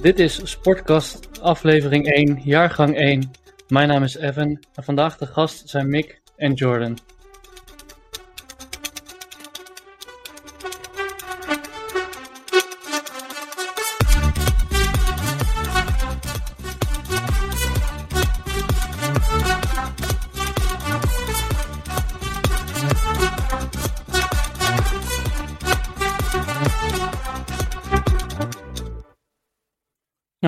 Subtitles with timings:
[0.00, 3.30] Dit is Sportkast aflevering 1, jaargang 1.
[3.68, 6.98] Mijn naam is Evan en vandaag de gast zijn Mick en Jordan.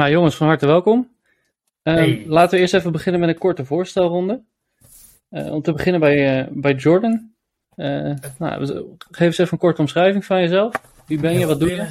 [0.02, 1.16] Nou jongens, van harte welkom.
[1.82, 2.24] Ehm, Hey.
[2.26, 4.42] Laten we eerst even beginnen met een korte voorstelronde.
[5.28, 7.32] Eh, om te beginnen bij, eh, bij Jordan.
[7.76, 8.66] Eh, nou,
[9.10, 10.74] geef eens even een korte omschrijving van jezelf.
[11.06, 11.86] Wie ben je, wat doe je?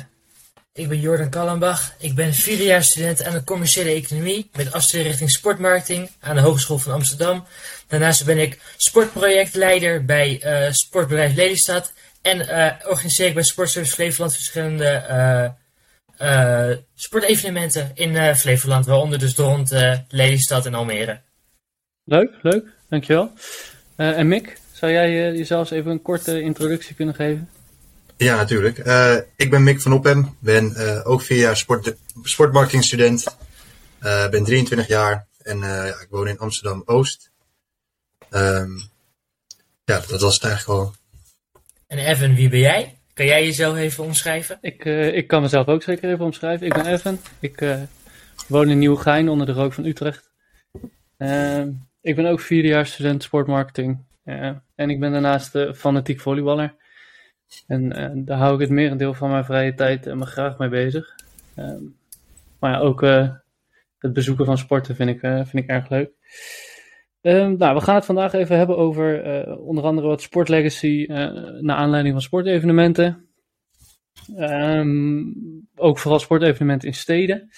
[0.73, 1.93] Ik ben Jordan Kallenbach.
[1.99, 7.43] Ik ben vierdejaarsstudent aan de commerciële economie met afstudeerrichting sportmarketing aan de Hogeschool van Amsterdam.
[7.87, 10.41] Daarnaast ben ik sportprojectleider bij
[10.71, 12.39] Sportbedrijf Lelystad en
[12.87, 15.03] organiseer ik bij Sportservice Flevoland verschillende
[16.95, 21.21] sportevenementen in eh, Flevoland, waaronder dus de rond eh, Lelystad en Almere.
[22.03, 23.31] Leuk, leuk, dankjewel.
[23.95, 27.49] Eh en Mick, zou jij eh, jezelf even een korte introductie kunnen geven?
[28.17, 28.77] Ja, natuurlijk.
[28.77, 33.25] Eh, ik ben Mick van Oppen, ben eh, ook vier jaar sport, sportmarketingstudent,
[33.99, 37.31] Eh ben 23 jaar en eh, ja, ik woon in Amsterdam-Oost.
[38.29, 38.77] Ehm,
[39.83, 40.93] ja, dat was het eigenlijk al.
[41.87, 43.00] En Evan, wie ben jij?
[43.13, 44.57] Kan jij jezelf even omschrijven?
[44.61, 46.65] Ik, eh, ik kan mezelf ook zeker even omschrijven.
[46.65, 47.17] Ik ben Evan.
[47.39, 47.81] Ik eh,
[48.47, 50.31] woon in Nieuwegein onder de rook van Utrecht.
[51.17, 53.99] Ehm, ik ben ook vierdejaars student sportmarketing.
[54.23, 56.75] Eh, en ik ben daarnaast fanatiek volleyballer.
[57.67, 57.89] En
[58.25, 61.15] daar hou ik het merendeel van mijn vrije tijd en me graag mee bezig.
[61.55, 61.83] Ehm,
[62.59, 63.01] maar ja, ook
[63.99, 66.09] het bezoeken van sporten vind ik, vind ik erg leuk.
[67.21, 71.17] Ehm, nou, we gaan het vandaag even hebben over eh, onder andere wat sportlegacy eh
[71.59, 73.29] naar aanleiding van sportevenementen.
[74.35, 75.23] Ehm,
[75.75, 77.49] ook vooral sportevenementen in steden.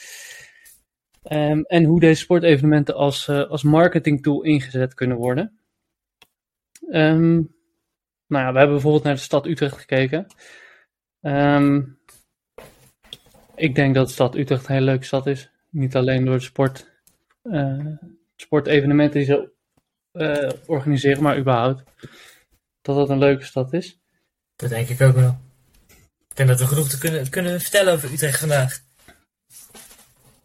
[1.23, 5.57] Ehm, en hoe deze sportevenementen als, eh, als marketingtool ingezet kunnen worden.
[8.27, 10.25] Nou ja, we hebben bijvoorbeeld naar de stad Utrecht gekeken.
[13.55, 15.51] Ik denk dat de stad Utrecht een hele leuke stad is.
[15.69, 16.91] Niet alleen door de sport,
[18.35, 19.52] sportevenementen die ze
[20.13, 21.83] eh, organiseren, maar überhaupt.
[22.81, 23.99] Dat dat een leuke stad is.
[24.55, 25.37] Dat denk ik ook wel.
[26.29, 28.79] Ik denk dat we genoeg te kunnen, kunnen vertellen over Utrecht vandaag.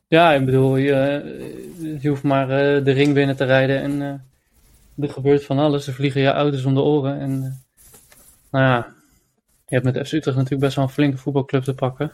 [0.06, 4.00] Ja, ik bedoel, je, eh, je hoeft maar eh, de ring binnen te rijden en
[4.98, 5.86] er gebeurt van alles.
[5.86, 7.20] Er vliegen je auto's om de oren.
[7.20, 7.40] En
[8.50, 8.94] nou ja,
[9.66, 12.12] je hebt met FC Utrecht natuurlijk best wel een flinke voetbalclub te pakken.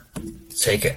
[0.49, 0.97] Zeker.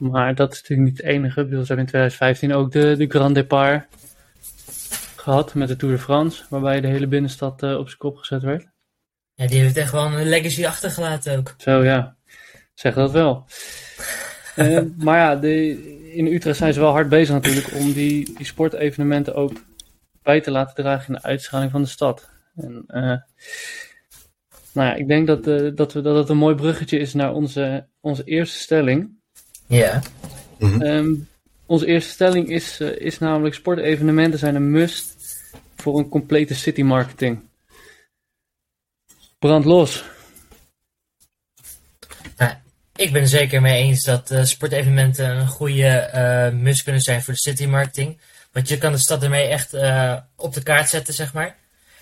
[0.00, 1.40] Maar dat is natuurlijk niet het enige.
[1.40, 3.86] Ik bedoel, ze hebben in 2015 ook de, de Grand Départ
[5.22, 6.44] gehad met de Tour de France.
[6.48, 8.66] Waarbij de hele binnenstad eh, op zijn kop gezet werd.
[9.34, 11.54] Ja, die heeft echt wel een legacy achtergelaten ook.
[11.58, 12.16] Zo ja,
[12.74, 13.44] zeg dat wel.
[14.56, 15.68] Eh, maar ja, de,
[16.12, 19.52] in Utrecht zijn ze wel hard bezig natuurlijk om die, die sportevenementen ook
[20.22, 22.28] bij te laten dragen in de uitstraling van de stad.
[22.56, 23.16] En, eh,
[24.72, 27.32] nou ja, ik denk dat, eh, dat, we, dat het een mooi bruggetje is naar
[27.32, 29.10] onze, onze eerste stelling.
[29.66, 30.02] Ja.
[30.58, 31.14] Ehm,
[31.72, 35.14] onze eerste stelling is, eh, is namelijk sportevenementen zijn een must
[35.76, 37.40] voor een complete city marketing.
[39.38, 40.04] Brand los.
[42.36, 42.52] Nou,
[42.96, 47.22] ik ben er zeker mee eens dat eh, sportevenementen een goede eh must kunnen zijn
[47.22, 48.20] voor de city marketing.
[48.52, 49.74] Want je kan de stad ermee echt
[50.36, 51.56] op de kaart zetten, zeg maar.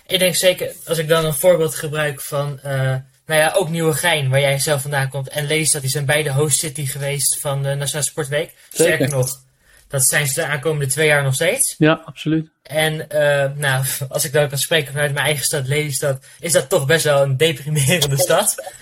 [0.07, 4.39] Ik denk zeker, als ik dan een voorbeeld gebruik van, nou ja, ook Nieuwegein, waar
[4.39, 8.05] jij zelf vandaan komt, en Lelystad, die zijn beide host city geweest van de Nationale
[8.05, 8.49] Sportweek.
[8.49, 8.93] Zeker.
[8.93, 9.43] Sterker nog,
[9.91, 11.75] dat zijn ze de aankomende twee jaar nog steeds.
[11.77, 12.49] Ja, absoluut.
[12.63, 16.69] En eh, nou, als ik dan kan spreken vanuit mijn eigen stad, Lelystad, is dat
[16.69, 18.73] toch best wel een deprimerende stad.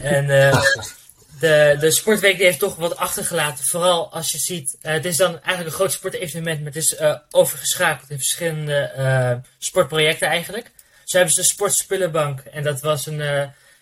[0.00, 0.62] en eh,
[1.40, 3.64] de, de sportweek die heeft toch wat achtergelaten.
[3.64, 6.96] Vooral als je ziet, eh, het is dan eigenlijk een groot sportevenement, maar het is
[7.30, 10.70] overgeschakeld in verschillende sportprojecten eigenlijk.
[11.04, 13.20] Zo hebben ze de sportspullenbank en dat was een,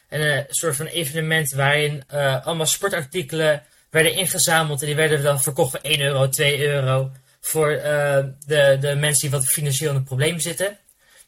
[0.08, 2.04] een soort van evenement waarin
[2.42, 7.70] allemaal sportartikelen werden ingezameld en die werden dan verkocht voor 1 euro, 2 euro voor
[7.70, 10.79] eh, de, de mensen die wat financieel in een probleem zitten.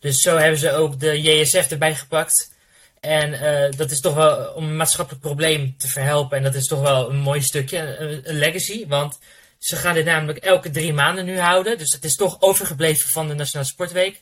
[0.00, 2.54] Dus zo hebben ze ook de JSF erbij gepakt.
[3.00, 6.36] En eh, dat is toch wel om een maatschappelijk probleem te verhelpen.
[6.36, 8.86] En dat is toch wel een mooi stukje, een, een legacy.
[8.86, 9.18] Want
[9.58, 11.78] ze gaan dit namelijk elke drie maanden nu houden.
[11.78, 14.20] Dus het is toch overgebleven van de Nationale Sportweek.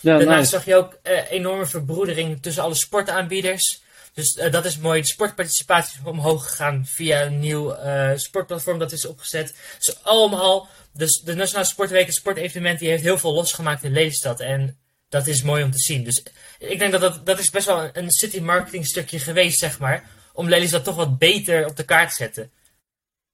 [0.00, 0.50] Ja, Daarnaast nice.
[0.50, 3.82] zag je ook eh, enorme verbroedering tussen alle sportaanbieders.
[4.18, 5.00] Dus eh, dat is mooi.
[5.00, 9.54] De sportparticipatie is omhoog gegaan via een nieuw eh, sportplatform dat is opgezet.
[9.78, 14.40] Dus allemaal, dus de Nationale Sportweek, het sportevenement, die heeft heel veel losgemaakt in Lelystad.
[14.40, 14.78] En
[15.08, 16.04] dat is mooi om te zien.
[16.04, 16.22] Dus
[16.58, 20.04] ik denk dat dat, dat is best wel een, city marketing stukje geweest, zeg maar.
[20.32, 22.50] Om Lelystad toch wat beter op de kaart te zetten.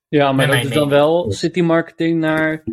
[0.08, 2.64] Ja, maar dat is dan wel city marketing naar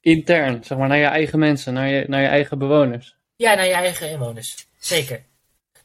[0.00, 3.16] intern, zeg maar, naar je eigen mensen, naar je, naar je eigen bewoners.
[3.36, 4.66] Ja, naar je eigen inwoners.
[4.78, 5.26] Zeker.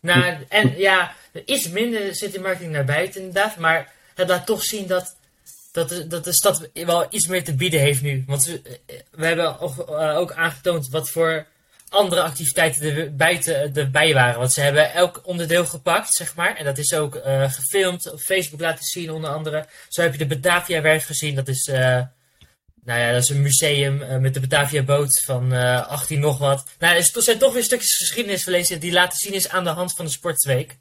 [0.04, 1.16] Nou, en ja,
[1.46, 3.58] iets minder city marketing naar buiten inderdaad.
[3.58, 5.16] Maar het laat toch zien dat,
[5.72, 8.24] dat, de, dat stad wel iets meer te bieden heeft nu.
[8.28, 8.62] Want we,
[9.12, 11.46] we hebben ook, eh, ook aangetoond wat voor
[11.90, 14.40] andere activiteiten er buiten erbij waren.
[14.40, 16.56] Want ze hebben elk onderdeel gepakt, zeg maar.
[16.56, 19.68] En dat is ook eh, gefilmd, op Facebook laten zien onder andere.
[19.90, 21.36] Zo heb je de Batavia-werf gezien.
[21.36, 21.68] Dat is...
[21.68, 22.02] eh,
[22.86, 26.64] nou ja, dat is een museum eh, met de Batavia-boot van eh 18 nog wat.
[26.80, 29.94] Nou, er zijn toch weer stukjes geschiedenis verlezen die laten zien is aan de hand
[29.96, 30.78] van de Sportweek.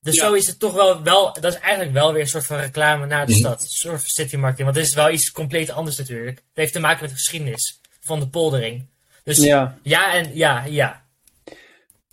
[0.00, 0.24] Dus Ja.
[0.26, 3.06] zo is het toch wel, wel, dat is eigenlijk wel weer een soort van reclame
[3.06, 3.40] naar de Mhm.
[3.40, 3.62] stad.
[3.62, 6.36] Een soort van city marketing, want dit is wel iets compleet anders natuurlijk.
[6.36, 8.86] Het heeft te maken met de geschiedenis van de poldering.
[9.24, 11.02] Dus ja, Ja, en ja, ja.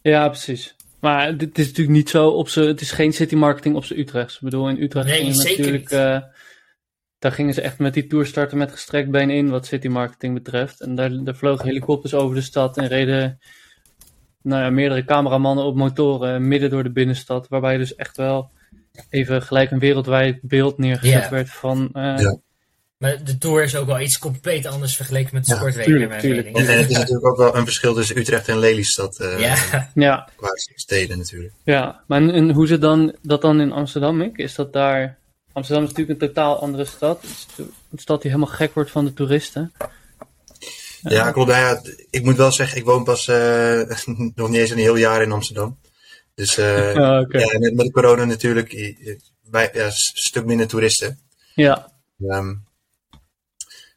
[0.01, 0.75] ja, precies.
[0.99, 2.61] Maar dit is natuurlijk niet zo op ze.
[2.61, 4.35] Het is geen city marketing op z'n Utrechts.
[4.35, 5.89] Ik bedoel, in Utrecht Nee, zeker natuurlijk.
[5.91, 6.23] niet.
[7.19, 9.87] Eh, daar gingen ze echt met die tour starten met gestrekt been in, wat city
[9.87, 10.81] marketing betreft.
[10.81, 13.39] En daar, daar vlogen helikopters over de stad en reden
[14.41, 17.47] nou ja, meerdere cameramannen op motoren midden door de binnenstad.
[17.47, 18.51] Waarbij dus echt wel
[19.09, 21.89] even gelijk een wereldwijd beeld neergezet werd van.
[21.93, 22.39] eh, Ja.
[22.97, 26.47] Maar de Tour is ook wel iets compleet anders vergeleken met de Ja, tuurlijk, tuurlijk.
[26.47, 29.19] En, het is natuurlijk ook wel een verschil tussen Utrecht en Lelystad.
[29.19, 31.53] eh Ja, ja, Qua steden natuurlijk.
[31.63, 34.37] Ja, maar en, en hoe zit dan, dat dan in Amsterdam, Mick?
[34.37, 35.18] Is dat daar...
[35.59, 37.23] Amsterdam is natuurlijk een totaal andere stad.
[37.57, 39.73] Een stad die helemaal gek wordt van de toeristen.
[41.01, 41.49] Ja, klopt.
[41.49, 43.81] Nou ja, ik moet wel zeggen, ik woon pas eh,
[44.35, 45.79] nog niet eens een heel jaar in Amsterdam.
[46.33, 47.25] Dus eh, Ja,
[47.73, 48.69] met, corona natuurlijk
[49.43, 51.19] bij, ja, een stuk minder toeristen.
[51.55, 51.97] Ja,
[52.27, 52.55] Ehm,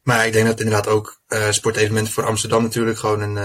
[0.03, 3.35] maar ik denk dat inderdaad ook eh, sportevenementen voor Amsterdam natuurlijk gewoon een,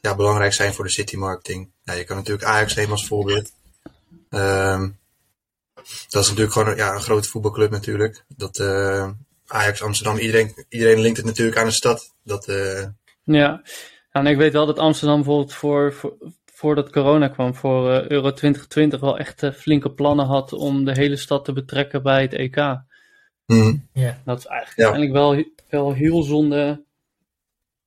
[0.00, 1.70] ja, belangrijk zijn voor de city marketing.
[1.82, 3.52] Ja, je kan natuurlijk Ajax nemen als voorbeeld.
[4.30, 4.88] Ehm,
[6.08, 8.24] dat is natuurlijk gewoon ja, een grote voetbalclub natuurlijk.
[8.36, 9.10] Dat eh,
[9.46, 12.14] Ajax Amsterdam, iedereen, iedereen linkt het natuurlijk aan de stad.
[12.24, 12.86] Dat, eh,
[13.22, 13.62] ja.
[14.10, 18.32] En ik weet wel dat Amsterdam bijvoorbeeld voor, voor, voordat corona kwam, voor eh, Euro
[18.32, 22.56] 2020 wel echt flinke plannen had om de hele stad te betrekken bij het EK.
[22.56, 24.20] ja.
[24.24, 24.84] Dat is eigenlijk Ja.
[24.84, 26.84] uiteindelijk wel, wel heel zonde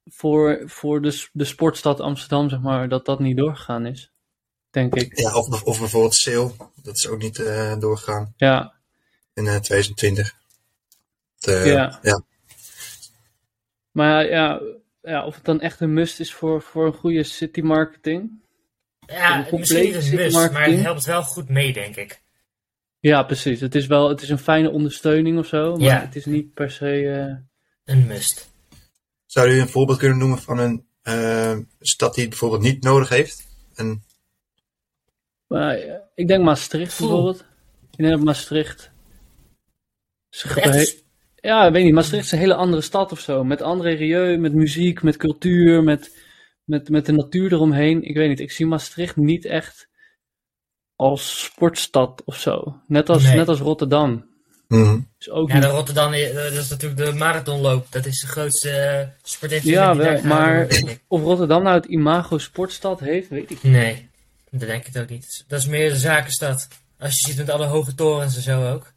[0.06, 4.12] voor, voor de, de sportstad Amsterdam, zeg maar, dat dat niet doorgegaan is.
[4.72, 5.20] Denk ik.
[5.20, 8.74] ja, of, of bijvoorbeeld Sale, dat is ook niet eh, doorgegaan Ja,
[9.34, 10.36] in eh, 2020.
[11.40, 12.00] Dat, eh, Ja.
[12.02, 12.24] ja.
[13.92, 14.62] maar ja,
[15.02, 18.40] ja, of het dan echt een must is voor, voor een goede city marketing.
[19.08, 20.82] Ja, Een complete misschien niet een city must, maar het marketing.
[20.84, 22.22] helpt wel goed mee, denk ik.
[23.00, 23.60] Ja, precies.
[23.60, 26.00] Het is wel het is een fijne ondersteuning of zo, maar Ja.
[26.02, 27.10] het is niet per se.
[27.86, 28.50] eh, Een must.
[29.26, 33.10] Zou u een voorbeeld kunnen noemen van een eh, stad die het bijvoorbeeld niet nodig
[33.10, 33.48] heeft?
[33.76, 34.04] En,
[35.52, 37.10] maar, eh, ik denk Maastricht Oeh.
[37.10, 37.46] bijvoorbeeld.
[37.92, 38.92] Ik denk dat Maastricht.
[40.56, 41.04] Echt
[41.36, 41.94] Ja, ik weet niet.
[41.94, 43.44] Maastricht is een hele andere stad of zo.
[43.44, 46.18] Met andere milieu, met muziek, met cultuur, met,
[46.64, 48.04] met, met de natuur eromheen.
[48.04, 48.40] Ik weet niet.
[48.40, 49.88] Ik zie Maastricht niet echt
[50.96, 52.82] als sportstad of zo.
[52.88, 53.36] Net als, Nee.
[53.36, 54.30] net als Rotterdam.
[54.68, 55.00] Mhm.
[55.20, 57.88] Is ook Ja, niet de Rotterdam, eh, dat is natuurlijk de marathonloop.
[57.92, 61.04] Dat is de grootste eh, sportevenement Ja, wel, maar ik.
[61.08, 63.74] of Rotterdam nou het imago sportstad heeft, weet ik niet.
[63.74, 64.10] Nee,
[64.52, 65.44] dat denk ik ook niet.
[65.48, 66.68] Dat is meer de zakenstad.
[67.00, 68.92] Als je ziet met alle hoge torens en zo ook.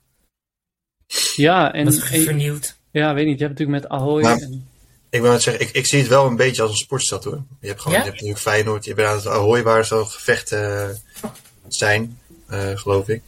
[1.37, 2.77] Ja, en, Dat en- vernieuwd.
[2.91, 4.23] ja, weet niet, je hebt natuurlijk met Ahoy.
[4.23, 4.69] Maar- en-
[5.11, 7.43] Ik wil net zeggen, ik, ik zie het wel een beetje als een sportstad hoor.
[7.61, 7.99] Je hebt gewoon, Ja?
[7.99, 11.29] je hebt natuurlijk Feyenoord, je hebt aan het Ahoy waar zo'n gevechten eh,
[11.69, 13.23] zijn, eh, geloof ik.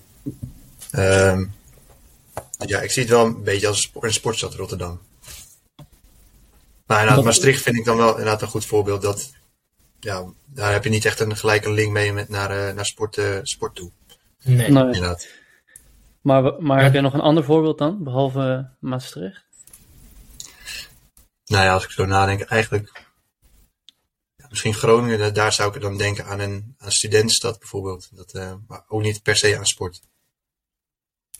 [0.91, 1.45] Ehm,
[2.67, 5.01] ja, ik zie het wel een beetje als een, spo- een sportstad Rotterdam.
[6.87, 9.03] Maar inderdaad, Maastricht vind ik dan wel inderdaad een goed voorbeeld.
[9.03, 9.31] Dat,
[10.07, 13.19] ja, daar heb je niet echt een gelijke link mee met naar, eh, naar sport,
[13.19, 13.91] eh, sport toe.
[14.43, 14.71] Nee.
[14.71, 14.85] Nee.
[14.85, 15.29] Inderdaad.
[16.21, 16.83] Maar, maar Ja.
[16.85, 19.45] heb jij nog een ander voorbeeld dan, behalve Maastricht?
[21.47, 23.05] Nou ja, als ik zo nadenk, eigenlijk.
[24.49, 28.09] Misschien Groningen, da- daar zou ik dan denken aan een, aan studentenstad bijvoorbeeld.
[28.17, 30.01] Dat, eh, maar ook niet per se aan sport.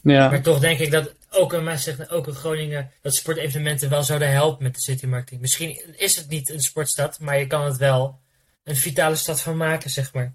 [0.03, 4.03] Ja, Maar toch denk ik dat ook een Maastricht, ook in Groningen, dat sportevenementen wel
[4.03, 5.41] zouden helpen met de city marketing.
[5.41, 8.21] Misschien is het niet een sportstad, maar je kan het wel
[8.67, 10.35] een vitale stad van maken, zeg maar.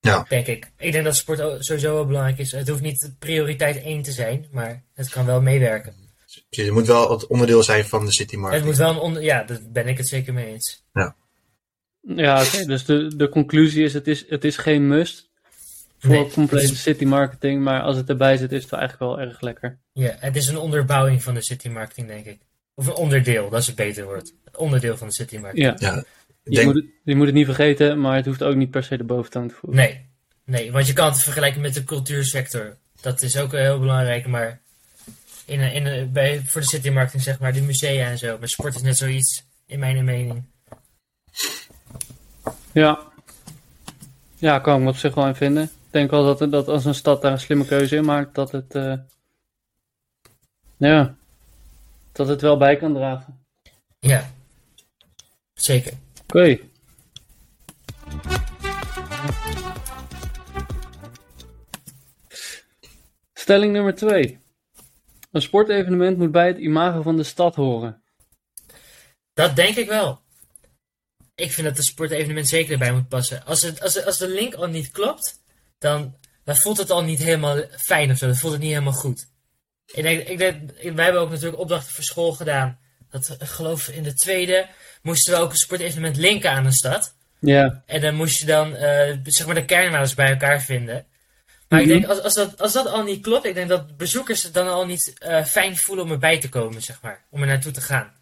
[0.00, 0.26] Ja.
[0.28, 0.70] Denk ik.
[0.78, 2.52] Ik denk dat sport sowieso wel belangrijk is.
[2.52, 5.94] Het hoeft niet prioriteit 1 te zijn, maar het kan wel meewerken.
[6.48, 8.66] Dus je moet wel het onderdeel zijn van de city Het marketing.
[8.68, 9.22] moet wel een onder...
[9.22, 10.82] Ja, daar ben ik het zeker mee eens.
[12.00, 12.64] ja oké.
[12.64, 15.28] Dus de, de conclusie is het, is, het is geen must
[15.98, 18.80] voor Nee, complete het is- city marketing, maar als het erbij zit is het wel
[18.80, 19.78] eigenlijk wel erg lekker.
[19.92, 22.38] Ja, het is een onderbouwing van de city marketing, denk ik.
[22.74, 24.32] Of een onderdeel, dat is een beter woord.
[24.44, 25.80] Het onderdeel van de city marketing.
[25.80, 26.04] Ja, Ja,
[26.44, 28.84] je, denk, moet het, je moet het niet vergeten, maar het hoeft ook niet per
[28.84, 29.80] se de boventoon te voeren.
[29.80, 30.06] Nee,
[30.44, 32.76] nee, want je kan het vergelijken met de cultuursector.
[33.00, 34.60] Dat is ook heel belangrijk, maar
[35.44, 38.38] In, in, bij, voor de city marketing, zeg maar, de musea en zo.
[38.38, 40.44] Maar sport is net zoiets, in mijn mening.
[42.72, 43.12] Ja.
[44.36, 45.64] Ja, kan ik me op zich wel in vinden.
[45.64, 48.52] Ik denk wel dat, dat als een stad daar een slimme keuze in maakt, dat
[48.52, 48.94] het, eh,
[50.76, 51.16] ja,
[52.12, 53.44] dat het wel bij kan dragen.
[53.98, 54.30] Ja,
[55.54, 55.92] zeker.
[56.34, 56.58] Oké.
[63.32, 64.40] Stelling nummer 2.
[65.30, 68.02] Een sportevenement moet bij het imago van de stad horen.
[69.32, 70.22] Dat denk ik wel.
[71.34, 73.44] Ik vind dat de sportevenement zeker erbij moet passen.
[73.44, 75.42] Als, het, als, als de link al niet klopt,
[75.78, 78.26] dan, dan voelt het al niet helemaal fijn of zo.
[78.26, 79.28] Dan voelt het niet helemaal goed.
[79.86, 82.78] Ik denk, ik denk, wij hebben ook natuurlijk opdrachten voor school gedaan.
[83.14, 84.68] Dat, ik geloof in de tweede
[85.02, 87.16] moesten we ook een sportevenement linken aan een stad.
[87.38, 91.06] Ja, En dan moest je dan eh, zeg maar de kernwaardes bij elkaar vinden.
[91.68, 91.90] Maar Mhm.
[91.90, 94.54] ik denk, als, als, dat, als dat al niet klopt, ik denk dat bezoekers het
[94.54, 97.24] dan al niet eh, fijn voelen om erbij te komen, zeg maar.
[97.30, 98.12] Om er naartoe te gaan.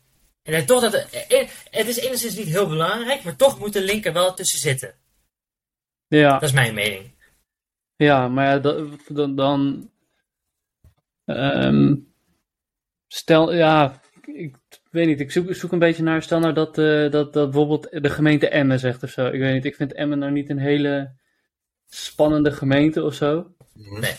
[0.42, 3.72] En denk toch dat het, eh, het is enigszins niet heel belangrijk, maar toch moet
[3.72, 4.94] de link er wel tussen zitten.
[6.06, 7.10] ja, Dat is mijn mening.
[7.96, 9.90] ja, maar ja, dat, dan, dan
[11.24, 11.94] ehm,
[13.08, 14.00] stel, ja,
[14.92, 18.02] weet niet, ik zoek, zoek een beetje naar, stel nou dat, eh, dat, dat bijvoorbeeld
[18.02, 19.26] de gemeente Emmen zegt of zo.
[19.26, 21.12] Ik weet niet, ik vind Emmen nou niet een hele
[21.88, 23.54] spannende gemeente of zo.
[23.74, 24.14] Nee.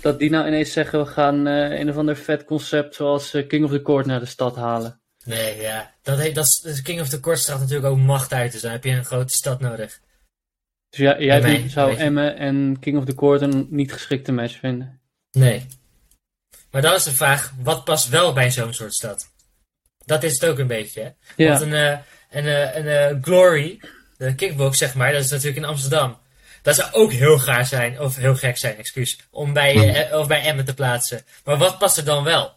[0.00, 3.46] Dat die nou ineens zeggen, we gaan eh, een of ander vet concept zoals eh,
[3.48, 5.00] King of the Court naar de stad halen.
[5.24, 5.94] Nee, ja.
[6.02, 8.70] Dat, heet, dat is, King of the Court straalt natuurlijk ook macht uit, dus dan
[8.70, 10.00] heb je een grote stad nodig.
[10.90, 11.96] Dus jij, jij Nee, vindt- zou.
[11.96, 15.00] Emmen en King of the Court een niet geschikte match vinden?
[15.30, 15.66] Nee.
[16.70, 19.36] Maar dan is de vraag, wat past wel bij zo'n soort stad?
[20.08, 21.08] Dat is het ook een beetje, hè?
[21.44, 21.98] Ja, Want een, eh,
[22.30, 22.86] een, eh, een
[23.16, 23.80] eh, Glory,
[24.16, 26.18] de kickbox zeg maar, dat is natuurlijk in Amsterdam.
[26.62, 30.26] Dat zou ook heel gaar zijn, of heel gek zijn, excuus, om bij, eh, of
[30.26, 31.22] bij Emmen te plaatsen.
[31.44, 32.56] Maar wat past er dan wel?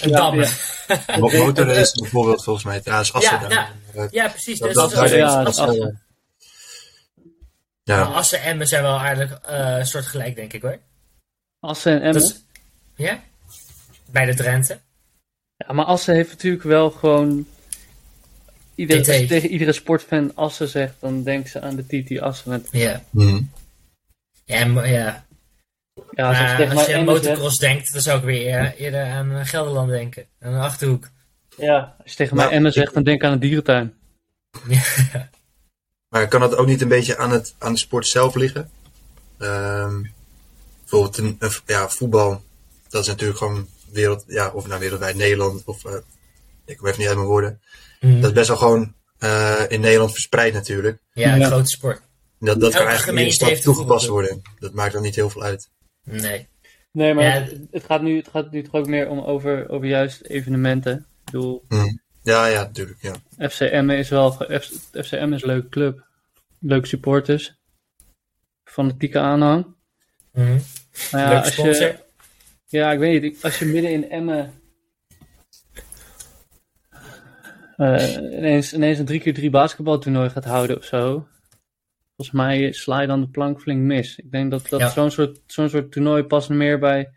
[0.00, 0.42] Een Ja, Damme.
[0.44, 0.50] ja.
[1.06, 2.80] Ja, Mo- Motorrace bijvoorbeeld volgens mij.
[2.84, 3.48] Ja, is Assen Ja, dan.
[3.94, 4.58] nou, Eh, precies.
[4.58, 6.02] dat, Dus dat, dat ja, dat is Assen,
[7.82, 10.78] Ja, Assen en Emmen zijn wel aardig eh soort gelijk, denk ik hoor.
[11.60, 12.22] Assen en Emmen.
[12.22, 12.44] Is-
[12.96, 13.20] ja?
[14.10, 14.78] Bij de Drenthe.
[15.56, 17.46] Ja, maar Assen heeft natuurlijk wel gewoon...
[18.74, 19.08] Ieder, TT.
[19.08, 22.50] als je tegen iedere sportfan Assen zegt, dan denken ze aan de TT Assen.
[22.50, 23.02] Met, Ja.
[23.10, 23.42] mhm.
[24.44, 25.26] Ja, maar ja.
[26.10, 28.24] ja, als je Maar tegen als mij je aan zegt, motocross denkt, dan zou ik
[28.24, 30.26] weer eer- eerder aan eh, Gelderland denken.
[30.40, 31.08] Aan de Achterhoek.
[31.56, 33.94] ja, als je tegen mij Emmen zegt, dan denk ik aan een dierentuin.
[34.68, 35.28] Ja.
[36.08, 38.70] Maar kan dat ook niet een beetje aan, het, aan de sport zelf liggen?
[39.38, 40.02] Ehm,
[40.80, 42.42] bijvoorbeeld een, een- ja, voetbal.
[42.88, 45.62] Dat is natuurlijk gewoon wereld, ja, of nou wereldwijd Nederland.
[45.64, 45.92] Of, eh,
[46.64, 47.60] ik kom even niet uit mijn woorden.
[48.00, 48.14] Mhm.
[48.20, 50.98] Dat is best wel gewoon eh, in Nederland verspreid natuurlijk.
[51.12, 51.46] Ja, een Ja.
[51.46, 52.00] grote sport.
[52.38, 54.42] Dat, dat kan eigenlijk in ieder stad toegepast worden.
[54.58, 55.70] Dat maakt dan niet heel veel uit.
[56.02, 56.48] Nee.
[56.92, 59.68] Nee, maar Ja, het, het gaat nu, het gaat nu toch ook meer om over,
[59.68, 60.96] over juist evenementen.
[60.96, 61.64] Ik bedoel,
[62.22, 62.98] Ja, ja, natuurlijk.
[63.00, 63.48] Ja.
[63.48, 66.04] FC Emmen is wel, FC, FC Emmen is een leuke club.
[66.60, 67.54] Leuke supporters.
[68.64, 69.66] Fanatieke aanhang.
[70.32, 70.58] Mhm.
[71.12, 71.74] Maar ja, Leuk als sponsor.
[71.86, 71.98] je,
[72.66, 73.42] ja, ik weet niet.
[73.44, 74.52] Als je midden in Emmen
[77.76, 81.26] eh, ineens, ineens een 3x3 basketbaltoernooi gaat houden of zo.
[82.16, 84.18] Volgens mij sla je dan de plank flink mis.
[84.18, 84.88] Ik denk dat, dat Ja.
[84.88, 87.10] zo'n soort, zo'n soort toernooi past meer bij,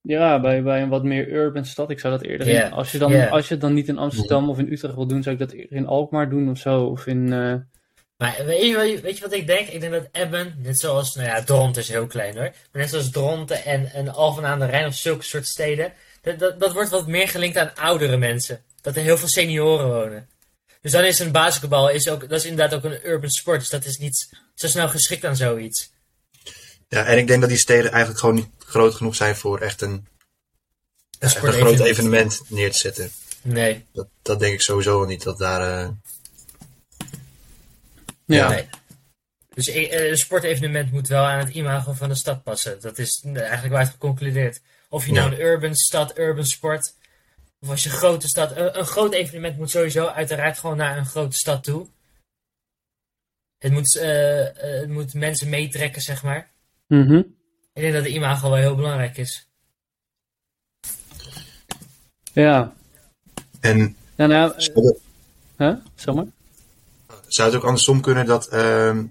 [0.00, 1.90] ja, bij, bij een wat meer urban stad.
[1.90, 4.48] Ik zou dat eerder in, als je, dan, als je het dan niet in Amsterdam
[4.48, 6.84] of in Utrecht wil doen, zou ik dat eerder in Alkmaar doen of zo.
[6.84, 7.54] Of in, eh,
[8.18, 9.68] Maar weet je, weet wat ik denk?
[9.68, 12.50] Ik denk dat Emmen, net zoals, nou ja, Dronten is heel klein hoor.
[12.72, 15.92] Maar net zoals Dronten en, en Alphen aan de Rijn of zulke soort steden.
[16.22, 18.62] Dat, dat, dat wordt wat meer gelinkt aan oudere mensen.
[18.80, 20.28] Dat er heel veel senioren wonen.
[20.80, 23.60] Dus dan is een basketbal is ook, dat is inderdaad ook een urban sport.
[23.60, 25.90] Dus dat is niet zo snel geschikt aan zoiets.
[26.88, 29.82] ja, en ik denk dat die steden eigenlijk gewoon niet groot genoeg zijn voor echt
[29.82, 30.06] een, Een
[31.18, 33.10] echt een groot evenement neer te zetten.
[33.42, 33.86] Nee.
[33.92, 35.22] Dat, dat denk ik sowieso niet.
[35.22, 35.88] Dat daar, eh,
[38.36, 38.48] ja.
[38.48, 38.68] Nee.
[39.54, 42.80] Dus eh, een sportevenement moet wel aan het imago van de stad passen.
[42.80, 44.60] Dat is eigenlijk waar het geconcludeerd.
[44.88, 46.94] Of je nou een urban stad, urban sport.
[47.60, 48.56] Of als je een grote stad.
[48.56, 51.86] Een, een groot evenement moet sowieso uiteraard gewoon naar een grote stad toe.
[53.58, 56.50] Het moet, eh, eh, het moet mensen meetrekken, zeg maar.
[56.86, 57.16] Mhm.
[57.72, 59.48] Ik denk dat de imago wel heel belangrijk is.
[62.32, 62.72] Ja.
[63.60, 65.00] en Ja, nou, het-
[65.56, 65.74] hè?
[65.94, 66.26] Zeg maar.
[67.28, 69.04] Zou het ook andersom kunnen dat ehm,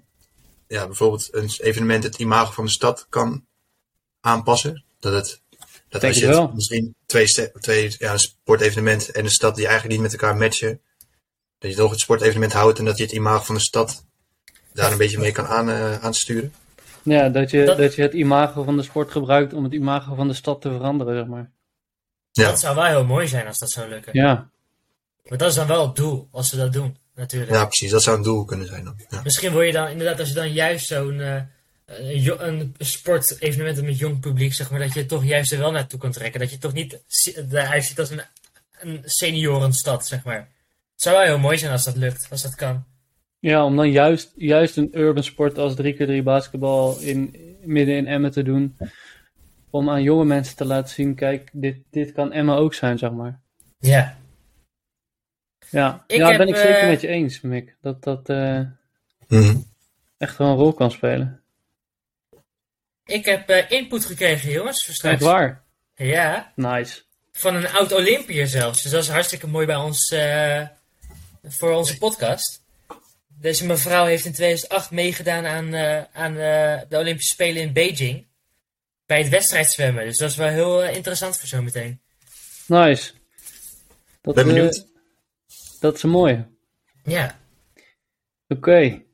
[0.68, 3.46] ja, bijvoorbeeld een evenement het imago van de stad kan
[4.22, 4.84] aanpassen?
[5.00, 5.42] Dat het
[5.90, 7.26] dat Denk als je het misschien twee,
[7.60, 10.82] twee ja, een sportevenement en een stad die eigenlijk niet met elkaar matchen,
[11.60, 14.06] dat je toch het sportevenement houdt en dat je het imago van de stad
[14.74, 16.54] daar een beetje mee kan aan, eh, aansturen?
[17.04, 17.96] Ja, dat je, Dat- dat...
[17.96, 21.16] je het imago van de sport gebruikt om het imago van de stad te veranderen,
[21.16, 21.52] zeg maar.
[22.32, 22.50] Ja.
[22.50, 24.14] Dat zou wel heel mooi zijn als dat zou lukken.
[24.14, 24.50] Ja,
[25.24, 27.52] Maar dat is dan wel het doel, als ze dat doen, natuurlijk.
[27.52, 27.92] Ja, precies.
[27.92, 28.96] Dat zou een doel kunnen zijn dan.
[29.10, 29.22] Ja.
[29.24, 31.42] Misschien word je dan inderdaad, als je dan juist zo'n eh,
[31.88, 36.12] een, sportevenement met jong publiek, zeg maar, dat je toch juist er wel naartoe kan
[36.12, 36.40] trekken.
[36.40, 37.00] Dat je toch niet
[37.52, 38.22] eruit ziet als een,
[38.80, 40.38] een seniorenstad, zeg maar.
[40.94, 42.84] Het zou wel heel mooi zijn als dat lukt, als dat kan.
[43.40, 48.32] ja om dan juist, juist een urban sport als 3x3 basketbal in, midden in Emmen
[48.32, 48.78] te doen.
[49.70, 53.12] Om aan jonge mensen te laten zien, kijk, dit, dit kan Emmen ook zijn, zeg
[53.12, 53.40] maar.
[53.80, 54.17] Ja.
[55.70, 57.76] Ja, Ik ja heb, ben ik zeker eh, met je eens, Mick.
[57.82, 58.62] Dat dat eh,
[59.28, 59.58] Mhm.
[60.18, 61.42] echt wel een rol kan spelen.
[63.06, 64.86] Ik heb eh, input gekregen, jongens.
[64.86, 65.16] voor straks.
[65.16, 65.64] Echt waar.
[65.96, 66.52] Ja.
[66.56, 67.02] Nice.
[67.32, 68.82] Van een oud Olympiër zelfs.
[68.82, 70.62] Dus dat is hartstikke mooi bij ons, eh,
[71.44, 72.62] voor onze podcast.
[73.28, 78.26] Deze mevrouw heeft in 2008 meegedaan aan, eh, aan eh, de Olympische Spelen in Beijing.
[79.06, 80.06] Bij het wedstrijdzwemmen.
[80.06, 82.02] Dus dat is wel heel interessant voor zometeen.
[82.66, 83.12] Nice.
[84.22, 84.86] Dat, Ben benieuwd.
[85.80, 86.48] Dat is een mooie.
[87.04, 87.40] Ja.
[88.48, 89.06] Oké.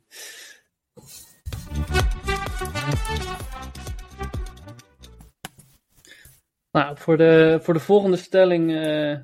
[6.71, 8.75] Nou, voor de, voor de volgende stelling.
[8.75, 9.17] eh,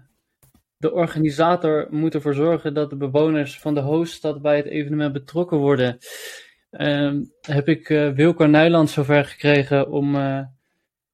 [0.80, 5.58] de organisator moet ervoor zorgen dat de bewoners van de hoofdstad bij het evenement betrokken
[5.58, 5.98] worden.
[6.70, 10.42] Ehm, heb ik eh Wilco Nijland zover gekregen om, eh,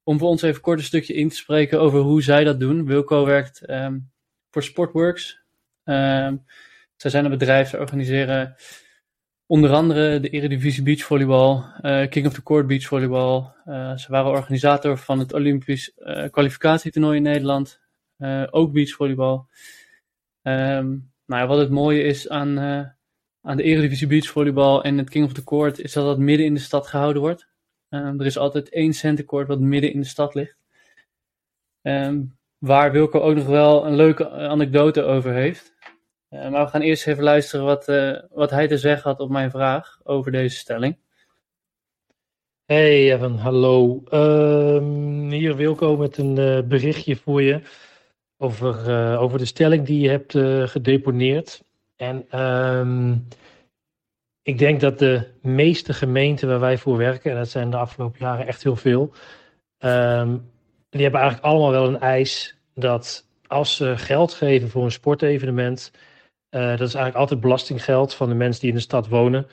[0.04, 2.86] om voor ons even kort een stukje in te spreken over hoe zij dat doen.
[2.86, 4.00] Wilco werkt ehm,
[4.52, 5.45] voor Sportworks.
[5.86, 6.36] Ehm
[6.96, 8.56] zij zijn een bedrijf, ze organiseren
[9.46, 13.54] onder andere de Eredivisie Beachvolleybal, eh King of the Court Beachvolleybal.
[13.66, 17.80] Eh ze waren organisator van het Olympisch eh, kwalificatietoernooi in Nederland,
[18.50, 19.48] ook beachvolleybal.
[20.42, 20.88] Ehm,
[21.26, 22.60] nou ja, wat het mooie is aan,
[23.42, 26.54] aan de Eredivisie Beachvolleybal en het King of the Court, is dat dat midden in
[26.54, 27.48] de stad gehouden wordt.
[27.90, 30.58] Ehm, er is altijd één centercourt wat midden in de stad ligt.
[31.82, 32.24] Ehm,
[32.58, 35.75] waar Wilco ook nog wel een leuke anekdote over heeft.
[36.36, 39.30] Eh, maar we gaan eerst even luisteren wat, eh, wat hij te zeggen had op
[39.30, 40.98] mijn vraag over deze stelling.
[42.66, 44.04] Hey Evan, hallo.
[44.10, 47.62] Ehm, hier Wilco met een eh, berichtje voor je
[48.38, 50.32] over, over de stelling die je hebt
[50.72, 51.64] gedeponeerd.
[51.96, 53.16] En ehm,
[54.42, 58.20] ik denk dat de meeste gemeenten waar wij voor werken, en dat zijn de afgelopen
[58.20, 59.12] jaren echt heel veel,
[59.78, 60.38] ehm,
[60.90, 65.92] die hebben eigenlijk allemaal wel een eis dat als ze geld geven voor een sportevenement,
[66.56, 69.48] eh, dat is eigenlijk altijd belastinggeld van de mensen die in de stad wonen.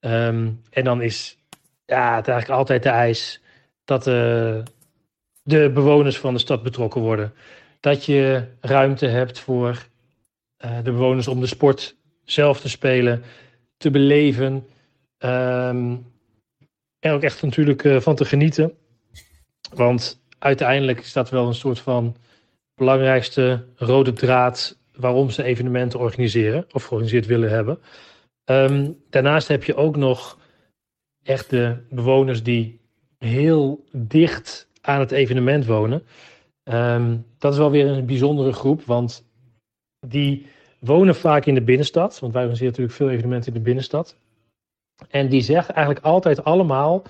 [0.00, 1.38] Ehm, en dan is
[1.84, 3.42] ja, het eigenlijk altijd de eis
[3.84, 4.58] dat eh,
[5.42, 7.34] de bewoners van de stad betrokken worden.
[7.80, 9.86] Dat je ruimte hebt voor
[10.56, 13.22] eh, de bewoners om de sport zelf te spelen,
[13.76, 14.66] te beleven.
[15.18, 15.96] ehm,
[16.98, 18.72] en ook echt natuurlijk van te genieten.
[19.74, 22.16] Want uiteindelijk is dat wel een soort van
[22.74, 27.78] belangrijkste rode draad waarom ze evenementen organiseren of georganiseerd willen hebben.
[28.44, 30.38] Ehm, daarnaast heb je ook nog
[31.22, 32.80] echt de bewoners die
[33.18, 36.02] heel dicht aan het evenement wonen.
[36.62, 39.26] Ehm, dat is wel weer een bijzondere groep, want
[40.06, 40.46] die
[40.78, 42.18] wonen vaak in de binnenstad.
[42.18, 44.16] Want wij organiseren natuurlijk veel evenementen in de binnenstad.
[45.08, 47.02] En die zeggen eigenlijk altijd allemaal: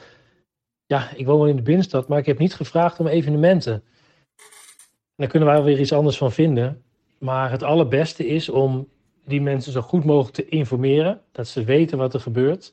[0.87, 3.73] Ja, ik woon wel in de binnenstad, maar ik heb niet gevraagd om evenementen.
[3.75, 6.83] En daar kunnen wij wel weer iets anders van vinden.
[7.19, 8.89] Maar het allerbeste is om
[9.25, 11.21] die mensen zo goed mogelijk te informeren.
[11.33, 12.73] Dat ze weten wat er gebeurt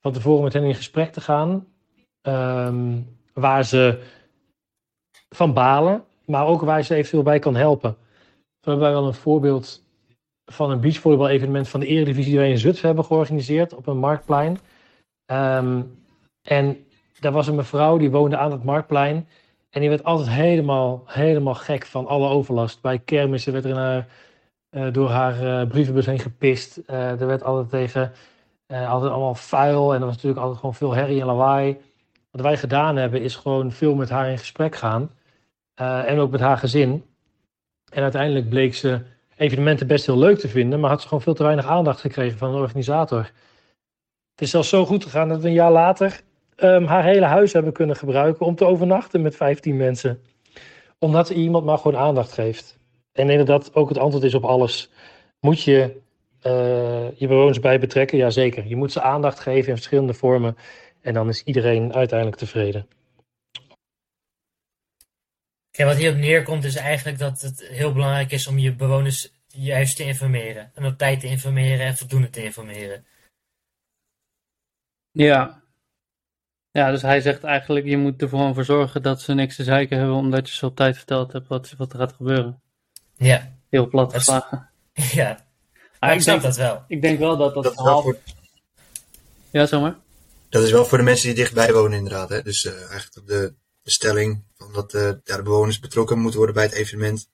[0.00, 1.66] van tevoren met hen in gesprek te gaan.
[2.22, 3.00] ehm,
[3.32, 4.02] waar ze
[5.28, 7.96] van balen, maar ook waar ze eventueel bij kan helpen.
[8.60, 9.84] We hebben wel een voorbeeld
[10.44, 13.98] van een beachvolleybal evenement van de Eredivisie die wij in Zutphen hebben georganiseerd op een
[13.98, 14.58] marktplein.
[15.26, 15.82] Ehm,
[16.48, 16.86] en
[17.20, 19.28] daar was een mevrouw die woonde aan het marktplein.
[19.74, 22.80] En die werd altijd helemaal, helemaal gek van alle overlast.
[22.80, 24.06] Bij kermissen werd er in haar,
[24.70, 26.76] eh, door haar eh, brievenbus heen gepist.
[26.76, 28.12] Eh, er werd altijd tegen
[28.66, 31.76] eh, altijd allemaal vuil en er was natuurlijk altijd gewoon veel herrie en lawaai.
[32.30, 35.10] Wat wij gedaan hebben is gewoon veel met haar in gesprek gaan.
[35.74, 37.04] eh, en ook met haar gezin.
[37.92, 39.00] En uiteindelijk bleek ze
[39.36, 42.38] evenementen best heel leuk te vinden, maar had ze gewoon veel te weinig aandacht gekregen
[42.38, 43.18] van de organisator.
[44.30, 46.20] Het is zelfs zo goed gegaan dat we een jaar later
[46.56, 50.22] ehm, haar hele huis hebben kunnen gebruiken om te overnachten met 15 mensen.
[50.98, 52.78] Omdat iemand maar gewoon aandacht geeft.
[53.12, 54.90] En dat ook het antwoord is op alles.
[55.40, 56.02] Moet je
[56.40, 58.18] eh, je bewoners bij betrekken?
[58.18, 58.66] Jazeker.
[58.66, 60.56] Je moet ze aandacht geven in verschillende vormen.
[61.00, 62.88] En dan is iedereen uiteindelijk tevreden.
[65.70, 69.96] Kijk, wat hierop neerkomt is eigenlijk dat het heel belangrijk is om je bewoners juist
[69.96, 70.70] te informeren.
[70.74, 73.06] En op tijd te informeren en voldoende te informeren.
[75.10, 75.63] Ja.
[76.76, 79.64] Ja, dus hij zegt eigenlijk, je moet er gewoon voor zorgen dat ze niks te
[79.64, 82.60] zeiken hebben, omdat je ze op tijd verteld hebt wat, wat er gaat gebeuren.
[83.16, 84.68] Ja, Heel plat Dat is- geslagen.
[85.20, 85.28] ja.
[85.28, 85.40] Maar
[86.00, 86.84] Maar ik ik, snap denk, dat wel.
[86.88, 88.02] ik denk wel dat dat, Dat is, wel verhaal...
[88.02, 88.16] voor,
[89.50, 89.96] Ja, zeg maar.
[90.48, 92.28] dat is wel voor de mensen die dichtbij wonen inderdaad.
[92.28, 92.42] Hè?
[92.42, 96.36] Dus eh, eigenlijk op de, de stelling van dat eh, ja, de bewoners betrokken moeten
[96.38, 97.28] worden bij het evenement.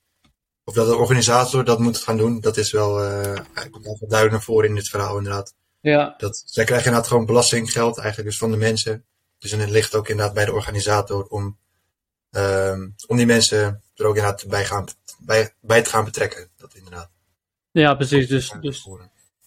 [0.65, 2.41] Of dat de organisator dat moet gaan doen.
[2.41, 5.55] Dat is wel eh, eigenlijk komt wel duidelijk naar voren in dit verhaal inderdaad.
[5.81, 9.05] Ja, Dat, zij krijgen inderdaad gewoon belastinggeld eigenlijk dus van de mensen.
[9.41, 11.59] Dus het ligt ook inderdaad bij de organisator om,
[12.31, 14.87] ehm, om die mensen er ook inderdaad bij, gaan,
[15.19, 16.49] bij, bij te gaan betrekken.
[16.57, 17.11] Dat inderdaad.
[17.71, 18.29] ja precies.
[18.29, 18.89] Dus, dus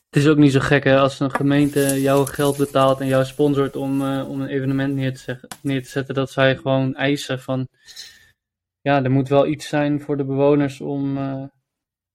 [0.10, 3.25] het is ook niet zo gek hè, als een gemeente jouw geld betaalt en jou
[3.25, 6.95] sponsort om, eh, om een evenement neer te, zeggen, neer te zetten, dat zij gewoon
[6.95, 7.67] eisen van,
[8.82, 11.17] ja, er moet wel iets zijn voor de bewoners om,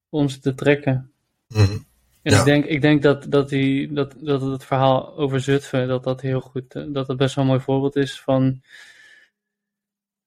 [0.09, 1.13] om ze te trekken.
[1.49, 1.79] Mhm.
[2.23, 2.39] En Ja.
[2.39, 6.21] ik denk, ik denk dat, dat, die, dat, dat het verhaal over Zutphen, dat dat
[6.21, 8.63] heel goed, eh, dat dat best wel een mooi voorbeeld is van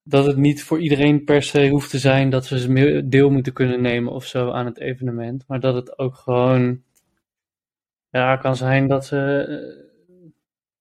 [0.04, 3.82] dat het niet voor iedereen per se hoeft te zijn dat ze deel moeten kunnen
[3.82, 6.84] nemen of zo aan het evenement, maar dat het ook gewoon,
[8.10, 10.32] ja, kan zijn dat ze, eh,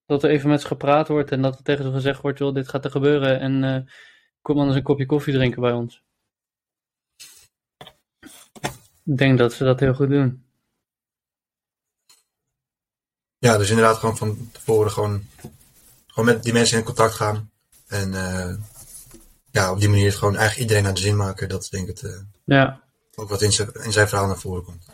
[0.05, 2.53] dat er even met ze gepraat wordt en dat er tegen ze gezegd wordt, joh,
[2.53, 3.93] dit gaat er gebeuren en eh,
[4.41, 6.03] kom anders een kopje koffie drinken bij ons.
[9.05, 10.50] Ik denk dat ze dat heel goed doen.
[13.41, 15.27] Ja, dus inderdaad gewoon van tevoren gewoon,
[16.07, 17.51] gewoon met die mensen in contact gaan.
[17.87, 18.55] En eh,
[19.51, 21.49] ja, op die manier het gewoon eigenlijk iedereen naar de zin maken.
[21.49, 22.81] Dat is denk ik het, eh, Ja.
[23.15, 24.85] ook wat in zijn, in zijn verhaal naar voren komt.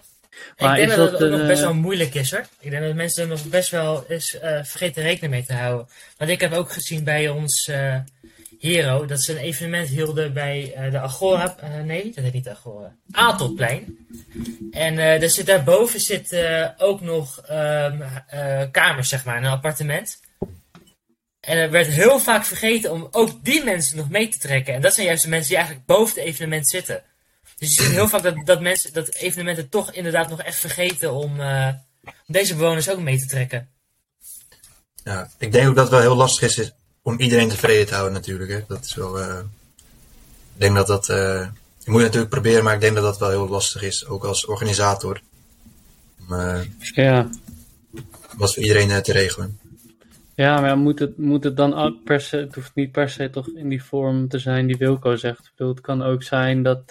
[0.57, 2.45] Maar ik denk is dat, dat, het ook nog eh, best wel moeilijk is hoor.
[2.59, 5.87] Ik denk dat mensen er nog best wel eens eh, vergeten rekening mee te houden.
[6.17, 7.95] Want ik heb ook gezien bij ons eh,
[8.59, 11.57] Hero dat ze een evenement hielden bij eh, de Agora.
[11.57, 12.95] eh, nee, dat heet niet Agora.
[13.11, 14.07] Aaltoplein.
[14.71, 16.45] En er zit, daarboven zit
[16.77, 20.19] ook nog ehm, eh, kamers, zeg maar, een appartement.
[21.39, 24.73] En er werd heel vaak vergeten om ook die mensen nog mee te trekken.
[24.73, 27.03] En dat zijn juist de mensen die eigenlijk boven het evenement zitten.
[27.57, 31.13] Dus je ziet heel vaak dat, dat mensen dat evenementen toch inderdaad nog echt vergeten
[31.13, 31.39] om,
[32.27, 33.69] deze bewoners ook mee te trekken.
[35.03, 36.71] Ja, ik denk ook dat het wel heel lastig is
[37.07, 38.51] om iedereen tevreden te houden natuurlijk.
[38.51, 38.59] Hè.
[38.67, 39.39] Dat is wel, eh,
[40.53, 41.47] ik denk dat dat, eh,
[41.83, 44.45] je moet natuurlijk proberen, maar ik denk dat dat wel heel lastig is, ook als
[44.45, 45.21] organisator.
[46.19, 47.29] Om eh, Ja.
[48.37, 49.59] wat voor iedereen te regelen.
[50.35, 53.29] Ja, maar moet het, moet het dan ook per se, het hoeft niet per se
[53.29, 55.39] toch in die vorm te zijn die Wilco zegt.
[55.45, 56.83] Ik bedoel, het kan ook zijn dat,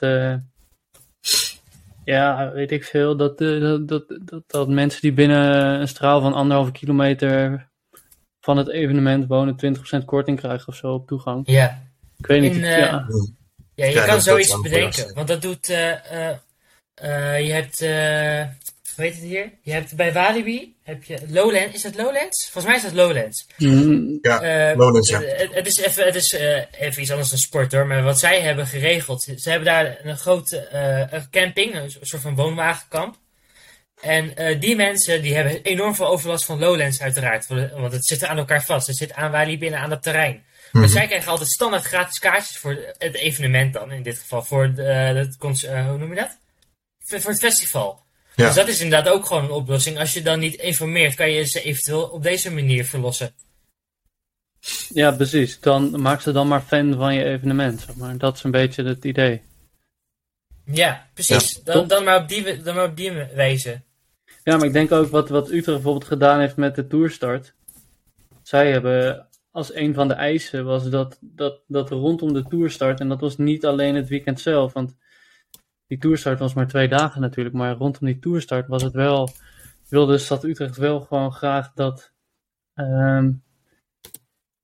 [2.05, 6.33] ja, weet ik veel, dat, dat, dat, dat, dat mensen die binnen een straal van
[6.33, 7.69] anderhalve kilometer
[8.47, 9.57] van het evenement wonen
[10.01, 11.43] 20% korting krijgen of zo op toegang.
[11.47, 11.83] Ja,
[12.19, 12.55] Ik weet niet.
[12.55, 13.07] In, eh, ja.
[13.75, 15.15] ja je Ja, kan zoiets bedenken.
[15.15, 15.91] Want dat doet, eh,
[16.29, 16.37] eh,
[16.95, 18.55] eh, je hebt, eh,
[18.95, 19.51] hoe heet het hier?
[19.63, 22.49] Je hebt bij Walibi, heb je Lowlands, is dat Lowlands?
[22.51, 23.47] Volgens mij is dat Lowlands.
[23.59, 25.21] Mm, Ja, Lowlands, ja.
[25.21, 28.19] Het, het is, even, het is eh, even iets anders dan sport hoor, maar wat
[28.19, 29.23] zij hebben geregeld.
[29.23, 33.17] Ze hebben daar een grote eh, een camping, een soort van woonwagenkamp.
[34.01, 37.47] En eh, die mensen die hebben enorm veel overlast van Lowlands uiteraard.
[37.47, 38.87] Want het zit aan elkaar vast.
[38.87, 40.45] Het zit aan Walibi binnen aan dat terrein.
[40.73, 40.83] Mhm.
[40.83, 43.93] Dus zij krijgen altijd standaard gratis kaartjes voor het evenement dan.
[43.93, 46.39] In dit geval voor de, het cons- eh, hoe noem je dat?
[46.99, 48.05] Voor voor het festival.
[48.35, 48.47] Ja.
[48.47, 49.99] Dus dat is inderdaad ook gewoon een oplossing.
[49.99, 53.35] Als je dan niet informeert, kan je ze eventueel op deze manier verlossen.
[54.89, 55.61] ja, precies.
[55.61, 57.81] Dan maak ze dan maar fan van je evenement.
[57.81, 58.19] Zeg maar.
[58.19, 59.43] Dat is een beetje het idee.
[60.65, 61.53] Ja, precies.
[61.53, 63.83] Ja, dan, dan, maar op die, dan maar op die wijze.
[64.47, 67.55] Ja, maar ik denk ook wat, wat Utrecht bijvoorbeeld gedaan heeft met de toerstart.
[68.43, 73.09] Zij hebben als een van de eisen was dat, dat, dat rondom de toerstart, en
[73.09, 74.97] dat was niet alleen het weekend zelf, want
[75.87, 79.29] die toerstart was maar twee dagen natuurlijk, maar rondom die toerstart was het wel,
[79.89, 82.13] wilde de stad Utrecht wel gewoon graag dat,
[82.75, 83.33] ehm,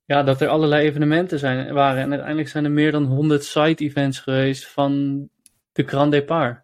[0.04, 2.02] ja, dat er allerlei evenementen zijn, waren.
[2.02, 5.28] En uiteindelijk zijn er meer dan 100 side-events geweest van
[5.72, 6.61] de Grand Départ.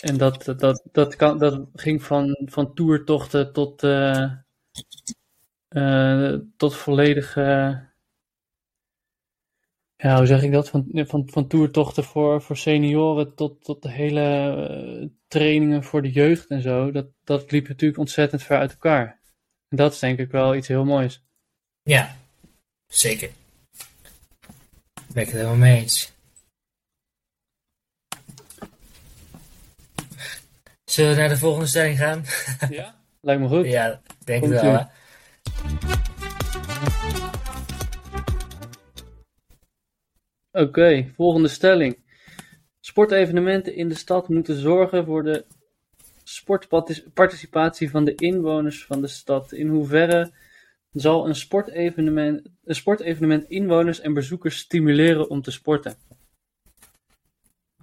[0.00, 3.82] En dat, dat, dat, kan, dat ging van, van toertochten tot,
[5.68, 7.40] eh, tot volledige.
[9.96, 10.68] ja, hoe zeg ik dat?
[10.68, 16.10] Van, van, van toertochten voor, voor senioren tot, tot de hele eh, trainingen voor de
[16.10, 16.90] jeugd en zo.
[16.90, 19.20] Dat, dat liep natuurlijk ontzettend ver uit elkaar.
[19.68, 21.22] En dat is denk ik wel iets heel moois.
[21.82, 22.16] Ja,
[22.86, 23.30] zeker.
[25.12, 26.16] Ben ik het helemaal mee eens.
[30.88, 32.24] Zullen we naar de volgende stelling gaan?
[32.70, 32.94] Ja?
[33.20, 33.66] Lijkt me goed.
[33.66, 34.62] ja, denk ik wel.
[34.62, 34.84] hè.
[40.62, 41.98] Oké, volgende stelling.
[42.80, 45.44] Sportevenementen in de stad moeten zorgen voor de
[46.24, 49.52] sportparticipatie van de inwoners van de stad.
[49.52, 50.32] In hoeverre
[50.92, 55.96] zal een sportevenement, een sportevenement inwoners en bezoekers stimuleren om te sporten.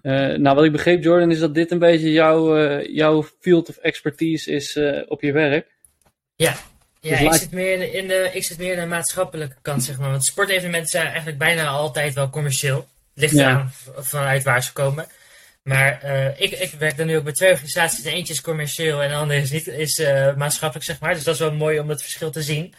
[0.06, 3.70] Uh, nou, wat ik begreep, Jordan, is dat dit een beetje jouw, uh, jouw field
[3.70, 5.68] of expertise is uh, op je werk.
[6.36, 6.56] Ja,
[7.00, 9.56] ja dus ik, zit meer in de, in de, ik zit meer in de maatschappelijke
[9.62, 10.10] kant, zeg maar.
[10.10, 12.88] Want sportevenementen zijn eigenlijk bijna altijd wel commercieel.
[13.14, 13.50] Ligt ja.
[13.50, 15.08] eraan vanuit waar ze komen.
[15.64, 16.04] Maar
[16.38, 18.04] ik, ik werk dan nu ook bij twee organisaties.
[18.04, 20.02] De eentje is commercieel en de andere is, niet, is
[20.38, 21.14] maatschappelijk, zeg maar.
[21.14, 22.74] Dus dat is wel mooi om het verschil te zien.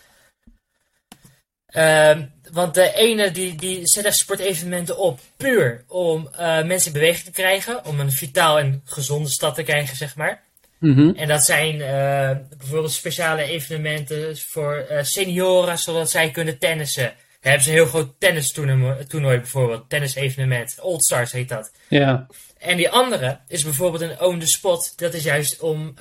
[1.76, 2.16] Uh,
[2.52, 7.24] want de ene die, die zet echt sportevenementen op puur om uh, mensen in beweging
[7.24, 7.84] te krijgen.
[7.84, 10.42] Om een vitaal en gezonde stad te krijgen, zeg maar.
[10.78, 11.14] Mm -hmm.
[11.14, 17.02] En dat zijn uh, bijvoorbeeld speciale evenementen voor uh, senioren, zodat zij kunnen tennissen.
[17.02, 19.88] Daar hebben ze een heel groot tennistoernooi bijvoorbeeld.
[19.88, 20.76] Tennisevenement.
[20.80, 21.72] Old Stars heet dat.
[21.88, 22.26] Ja.
[22.58, 24.92] En die andere is bijvoorbeeld een own the spot.
[24.96, 25.94] Dat is juist om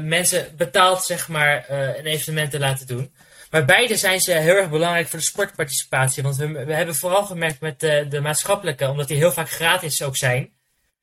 [0.00, 3.12] mensen betaald, zeg maar, een evenement te laten doen.
[3.56, 6.22] Maar beide zijn ze heel erg belangrijk voor de sportparticipatie.
[6.22, 10.02] Want we, we hebben vooral gemerkt met de, de maatschappelijke, omdat die heel vaak gratis
[10.02, 10.52] ook zijn.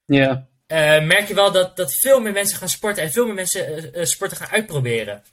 [0.06, 0.48] Ja.
[0.68, 3.92] Uh, merk je wel dat, dat veel meer mensen gaan sporten en veel meer mensen
[3.98, 5.24] uh, sporten gaan uitproberen.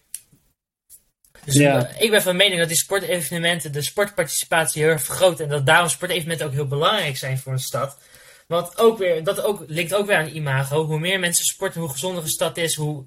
[1.45, 1.91] Dus ja.
[1.99, 5.45] ik ben van mening dat die sportevenementen de sportparticipatie heel erg vergroten.
[5.45, 7.99] En dat daarom sportevenementen ook heel belangrijk zijn voor een stad.
[8.47, 10.85] Want ook weer, dat ook, linkt ook weer aan imago.
[10.85, 13.07] Hoe meer mensen sporten, hoe gezonder een stad is, hoe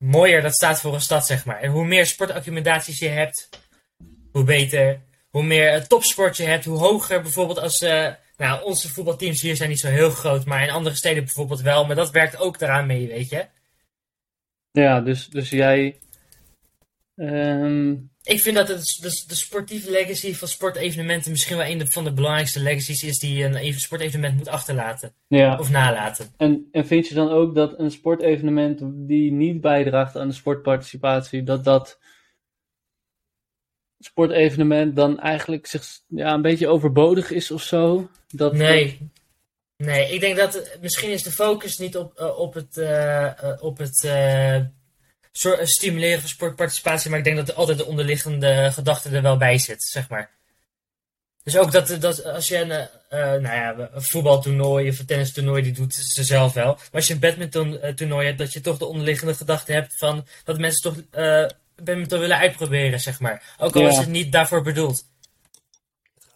[0.00, 1.60] mooier dat staat voor een stad, zeg maar.
[1.60, 3.48] En hoe meer sportaccommodaties je hebt,
[4.32, 5.00] hoe beter.
[5.30, 7.82] Hoe meer topsport je hebt, hoe hoger bijvoorbeeld als...
[7.82, 11.60] Uh, nou, onze voetbalteams hier zijn niet zo heel groot, maar in andere steden bijvoorbeeld
[11.60, 11.86] wel.
[11.86, 13.46] Maar dat werkt ook daaraan mee, weet je.
[14.70, 15.98] Ja, dus, dus jij...
[17.14, 18.09] Um...
[18.22, 22.12] Ik vind dat het, de, de sportieve legacy van sportevenementen misschien wel een van de
[22.12, 25.14] belangrijkste legacies is die een even sportevenement moet achterlaten.
[25.26, 25.58] Ja.
[25.58, 26.34] Of nalaten.
[26.36, 31.42] En, en vind je dan ook dat een sportevenement die niet bijdraagt aan de sportparticipatie,
[31.42, 31.98] dat dat
[33.98, 38.10] sportevenement dan eigenlijk zich, ja, een beetje overbodig is of zo?
[38.28, 39.10] Dat, nee.
[39.76, 43.78] Nee, ik denk dat misschien is de focus niet op, uh, op het, uh, op
[43.78, 44.60] het uh,
[45.32, 49.58] stimuleren van sportparticipatie, maar ik denk dat er altijd de onderliggende gedachte er wel bij
[49.58, 50.30] zit, zeg maar.
[51.42, 55.62] Dus ook dat, dat als je een, uh, nou ja, een voetbaltoernooi of een tennistoernooi,
[55.62, 56.74] die doet ze zelf wel.
[56.74, 60.26] Maar als je een badminton toernooi hebt, dat je toch de onderliggende gedachte hebt van
[60.44, 61.48] dat mensen toch uh,
[61.82, 63.54] badminton willen uitproberen, zeg maar.
[63.58, 63.88] Ook al Ja.
[63.88, 65.08] is het niet daarvoor bedoeld.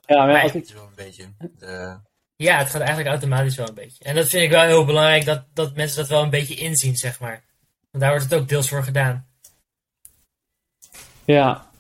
[0.07, 1.25] Ja, maar Het is wel een beetje.
[1.59, 1.99] De,
[2.37, 4.05] Ja, het gaat eigenlijk automatisch wel een beetje.
[4.05, 6.97] En dat vind ik wel heel belangrijk, dat, dat mensen dat wel een beetje inzien,
[6.97, 7.43] zeg maar.
[7.95, 9.27] Want daar wordt het ook deels voor gedaan.
[11.25, 11.73] ja.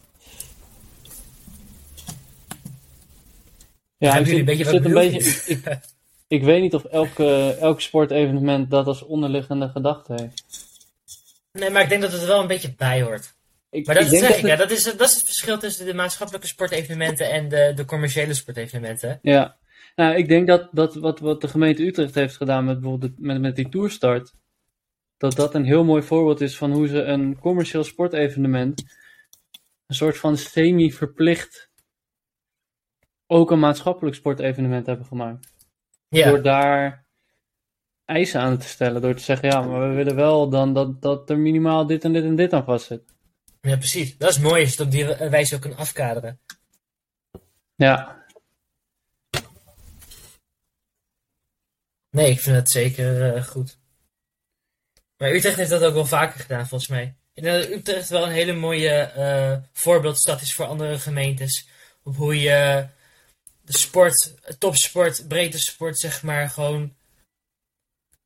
[3.96, 5.72] Ja, ik zit, een beetje ik wat zit een ik beetje, bedoel?
[5.72, 5.80] ik,
[6.26, 10.44] ik weet niet of elk, eh, elk sportevenement dat als onderliggende gedachte heeft.
[11.52, 13.34] Nee, maar ik denk dat het er wel een beetje bij hoort.
[13.70, 15.94] Ik, Maar dat ik zeg ik, ja, dat is, dat is het verschil tussen de
[15.94, 19.18] maatschappelijke sportevenementen en de, de commerciële sportevenementen.
[19.22, 19.56] Ja,
[19.96, 23.22] nou, ik denk dat, dat wat, wat de gemeente Utrecht heeft gedaan met bijvoorbeeld de-
[23.22, 24.32] met, met die toerstart,
[25.24, 28.84] dat dat een heel mooi voorbeeld is van hoe ze een commercieel sportevenement
[29.86, 31.70] een soort van semi-verplicht
[33.26, 35.54] ook een maatschappelijk sportevenement hebben gemaakt.
[36.08, 37.06] Ja, Door daar
[38.04, 41.30] eisen aan te stellen, door te zeggen, ja, maar we willen wel dan dat, dat
[41.30, 43.02] er minimaal dit en dit en dit aan vastzit.
[43.60, 44.18] ja precies.
[44.18, 46.40] Dat is mooi als je het op die wijze ook kan afkaderen.
[47.74, 48.24] Ja,
[52.10, 53.78] Nee, ik vind het zeker eh, goed.
[55.18, 57.14] Maar Utrecht heeft dat ook wel vaker gedaan, volgens mij.
[57.34, 61.68] Ik denk dat Utrecht wel een hele mooie eh, voorbeeldstad is voor andere gemeentes.
[62.02, 62.86] Op hoe je
[63.60, 66.94] de sport, topsport, breedte sport, zeg maar, gewoon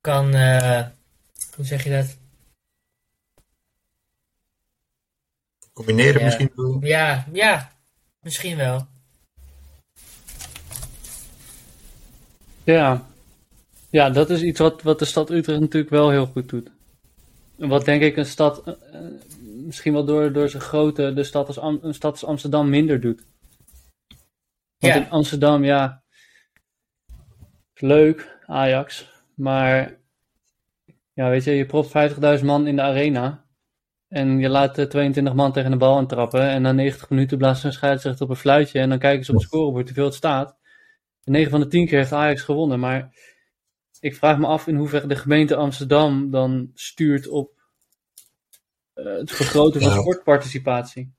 [0.00, 0.34] kan.
[0.34, 0.86] eh,
[1.54, 2.16] hoe zeg je dat?
[5.72, 6.24] combineren Ja.
[6.24, 6.50] misschien.
[6.80, 6.86] je?
[6.86, 7.72] Ja, ja,
[8.20, 8.86] misschien wel.
[12.64, 13.06] ja.
[13.90, 16.70] Ja, dat is iets wat, wat de stad Utrecht natuurlijk wel heel goed doet.
[17.58, 19.00] Wat denk ik een stad, eh,
[19.64, 23.00] misschien wel door, door zijn grootte, de stad als, Am- een stad als Amsterdam minder
[23.00, 23.26] doet.
[24.78, 25.00] Want Ja.
[25.04, 26.02] in Amsterdam, ja,
[27.74, 29.96] leuk, Ajax, maar
[31.12, 33.44] ja, weet je, je propt 50.000 man in de arena
[34.08, 37.64] en je laat eh, 22 man tegen de bal aantrappen en na 90 minuten blaast
[37.64, 40.56] een scheidsrechter op een fluitje en dan kijken ze op het scorebord hoeveel het staat.
[41.24, 43.14] En 9 van de 10 keer heeft Ajax gewonnen, maar
[44.00, 47.50] ik vraag me af in hoeverre de gemeente Amsterdam dan stuurt op
[48.92, 51.12] eh, het vergroten van sportparticipatie.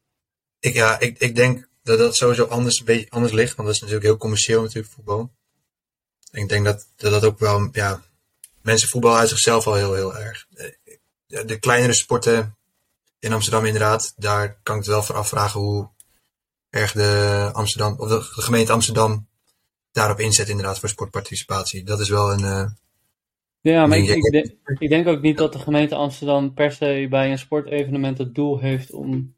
[0.60, 3.56] Ik, ja, ik, ik denk dat dat sowieso anders, een beetje anders ligt.
[3.56, 5.32] Want dat is natuurlijk heel commercieel natuurlijk, voetbal.
[6.32, 8.04] Ik denk dat dat, dat ook wel, ja,
[8.62, 10.48] mensen voetbal uit zichzelf al heel, heel erg.
[10.54, 10.74] Eh,
[11.26, 12.58] ja, De kleinere sporten,
[13.20, 14.14] in Amsterdam inderdaad.
[14.16, 15.90] Daar kan ik het wel voor afvragen hoe
[16.70, 19.29] erg de, Amsterdam, of de gemeente Amsterdam
[19.92, 21.84] daarop inzet inderdaad voor sportparticipatie.
[21.84, 22.40] Dat is wel een...
[22.40, 22.66] Uh,
[23.62, 27.08] ja, maar ik, ik, denk, ik, denk ook niet dat de gemeente Amsterdam per se
[27.10, 29.34] bij een sportevenement het doel heeft om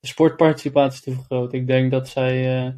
[0.00, 1.58] de sportparticipatie te vergroten.
[1.58, 2.64] Ik denk dat zij...
[2.64, 2.72] Uh,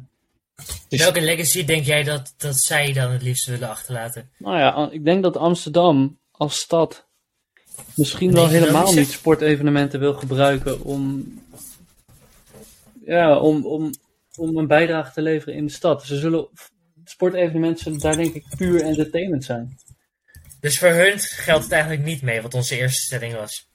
[0.89, 4.29] Welke legacy denk jij dat, dat zij dan het liefst willen achterlaten?
[4.37, 7.07] Nou ja, ik denk dat Amsterdam als stad
[7.95, 11.33] misschien wel helemaal niet sportevenementen wil gebruiken om,
[13.05, 13.93] ja, om, om,
[14.37, 16.03] om een bijdrage te leveren in de stad.
[16.03, 16.47] Ze zullen,
[17.03, 19.77] sportevenementen daar denk ik puur entertainment zijn.
[20.59, 23.69] Dus voor hun geldt het eigenlijk niet mee, wat onze eerste stelling was?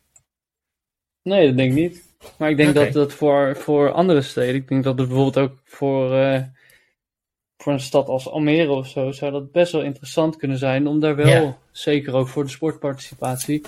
[1.22, 2.02] Nee, dat denk ik niet.
[2.36, 5.58] Maar ik denk dat dat voor, voor andere steden, ik denk dat het bijvoorbeeld ook
[5.64, 6.42] voor, uh,
[7.56, 11.00] voor een stad als Almere of zo, zou dat best wel interessant kunnen zijn om
[11.00, 13.62] daar wel, zeker ook voor de sportparticipatie,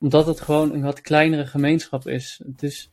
[0.00, 2.40] omdat het gewoon een wat kleinere gemeenschap is.
[2.46, 2.90] Het is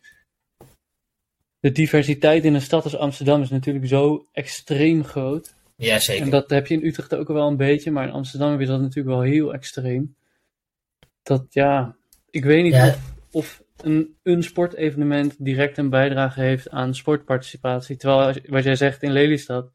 [1.59, 5.55] de diversiteit in een stad als Amsterdam is natuurlijk zo extreem groot.
[5.75, 6.23] Ja, zeker.
[6.23, 8.65] En dat heb je in Utrecht ook wel een beetje, maar in Amsterdam heb je
[8.65, 10.15] dat natuurlijk wel heel extreem.
[11.23, 11.95] Dat ja,
[12.29, 12.99] ik weet niet of,
[13.31, 17.95] of een, een sportevenement direct een bijdrage heeft aan sportparticipatie.
[17.95, 19.71] Terwijl, wat jij zegt in Lelystad,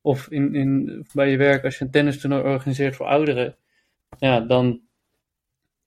[0.00, 3.56] of in, in, bij je werk, als je een tennistoernooi organiseert voor ouderen,
[4.18, 4.80] ja, dan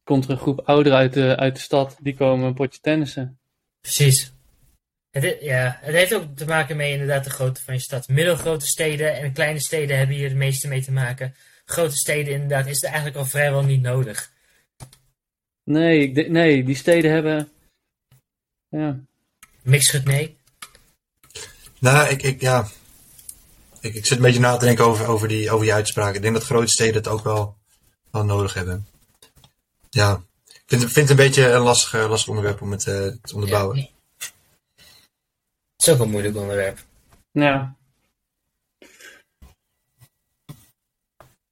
[0.03, 3.37] komt er een groep ouderen uit de, uit de stad, die komen een potje tennissen.
[3.81, 4.33] Precies.
[5.13, 8.07] Het, ja, het heeft ook te maken met inderdaad de grootte van je stad.
[8.07, 11.35] Middelgrote steden en kleine steden hebben hier het meeste mee te maken.
[11.65, 14.31] Grote steden inderdaad is het eigenlijk al vrijwel niet nodig.
[15.63, 17.51] Nee, nee die steden hebben...
[18.69, 18.99] Ja.
[19.61, 20.37] Mixgut nee?
[21.79, 22.67] Nou, ik, ik, ja.
[23.79, 26.15] Ik, ik zit een beetje na te denken over, over, die, over die uitspraken.
[26.15, 27.57] Ik denk dat grote steden het ook wel,
[28.11, 28.87] wel nodig hebben.
[29.89, 33.33] Ja, ik vind, vind het een beetje een lastig, lastig onderwerp om het uh, te
[33.33, 33.77] onderbouwen.
[33.77, 33.87] Ja,
[35.87, 36.77] is ook een moeilijk onderwerp.
[37.31, 37.75] Ja.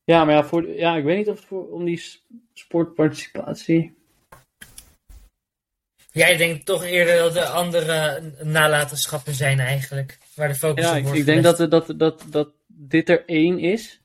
[0.04, 2.04] Ja, maar ja, voor, ja ik weet niet of het voor, om die
[2.54, 3.96] sportparticipatie.
[6.12, 11.04] Jij denkt toch eerder dat er andere nalatenschappen zijn eigenlijk, waar de focus ja, op
[11.04, 14.02] wordt ik denk dat, dat, dat, dat dit er één is.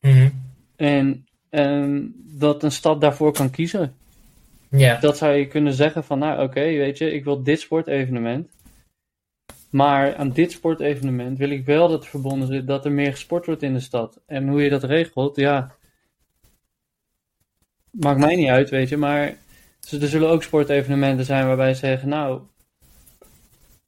[0.00, 0.30] Mhm.
[0.76, 3.94] En en dat een stad daarvoor kan kiezen.
[4.70, 5.00] Ja.
[5.00, 8.50] Dat zou je kunnen zeggen van, nou oké, weet je, ik wil dit sportevenement.
[9.74, 13.46] Maar aan dit sportevenement wil ik wel dat er verbonden zit dat er meer gesport
[13.46, 14.20] wordt in de stad.
[14.26, 15.74] En hoe je dat regelt, ja.
[17.90, 18.96] Maakt mij niet uit, weet je.
[18.96, 19.26] Maar
[19.90, 22.40] er zullen ook sportevenementen zijn waarbij ze zeggen, nou.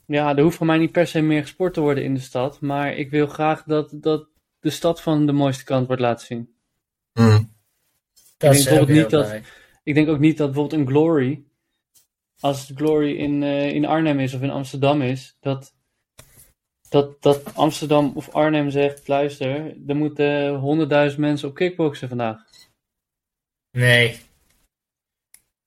[0.06, 2.60] Ja, er hoeft voor mij niet per se meer gesport te worden in de stad.
[2.60, 4.26] Maar ik wil graag dat, dat
[4.60, 6.54] de stad van de mooiste kant wordt laten zien.
[7.12, 7.52] Mm.
[8.36, 9.40] Dat ik, denk niet dat,
[9.82, 11.44] ik denk ook niet dat bijvoorbeeld een Glory,
[12.40, 15.74] als Glory in, uh, in Arnhem is of in Amsterdam is, dat,
[16.88, 22.44] dat, dat Amsterdam of Arnhem zegt, luister, er moeten honderdduizend mensen op kickboksen vandaag.
[23.70, 24.18] Nee.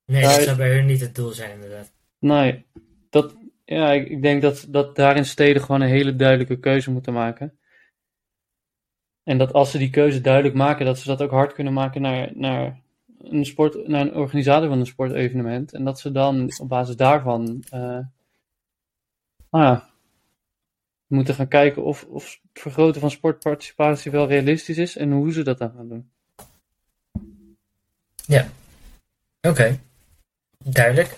[0.05, 1.91] Nee, dat zou bij hun niet het doel zijn inderdaad.
[2.19, 2.65] Nee,
[3.09, 6.91] dat, ja, ik, ik denk dat, dat daar in steden gewoon een hele duidelijke keuze
[6.91, 7.59] moeten maken.
[9.23, 12.01] En dat als ze die keuze duidelijk maken, dat ze dat ook hard kunnen maken
[12.01, 12.81] naar, naar,
[13.17, 15.73] een, sport, naar een organisator van een sportevenement.
[15.73, 17.99] En dat ze dan op basis daarvan uh,
[19.49, 19.88] nou ja,
[21.09, 25.43] moeten gaan kijken of, of het vergroten van sportparticipatie wel realistisch is en hoe ze
[25.43, 26.11] dat dan gaan doen.
[28.25, 28.49] Ja,
[29.41, 29.79] oké.
[30.63, 31.17] Duidelijk.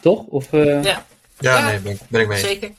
[0.00, 0.26] Toch?
[0.26, 0.84] Of, uh...
[0.84, 1.06] ja.
[1.38, 1.70] ja.
[1.70, 2.38] nee, ben, ben ik mee.
[2.38, 2.70] Zeker.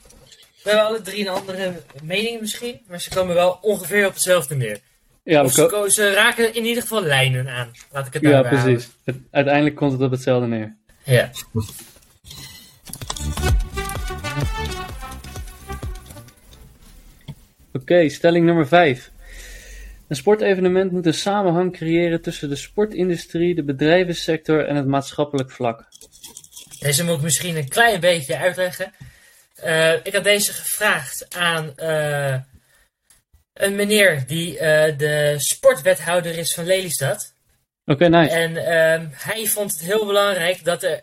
[0.62, 4.54] We hebben alle drie een andere mening misschien, maar ze komen wel ongeveer op hetzelfde
[4.56, 4.80] neer.
[5.22, 7.70] Ja, of ze, ze, raken in ieder geval lijnen aan.
[7.90, 8.88] Laat ik het Ja, precies.
[9.30, 10.76] Uiteindelijk komt het op hetzelfde neer.
[11.04, 11.30] Ja.
[17.76, 19.10] Oké, stelling nummer 5.
[20.08, 25.84] Een sportevenement moet een samenhang creëren tussen de sportindustrie, de bedrijvensector en het maatschappelijk vlak.
[26.78, 28.92] Deze moet ik misschien een klein beetje uitleggen.
[29.64, 32.36] Uh, ik had deze gevraagd aan uh,
[33.52, 34.58] een meneer die uh,
[34.98, 37.34] de sportwethouder is van Lelystad.
[37.84, 38.34] Oké, okay, nice.
[38.34, 41.00] En uh, hij vond het heel belangrijk dat er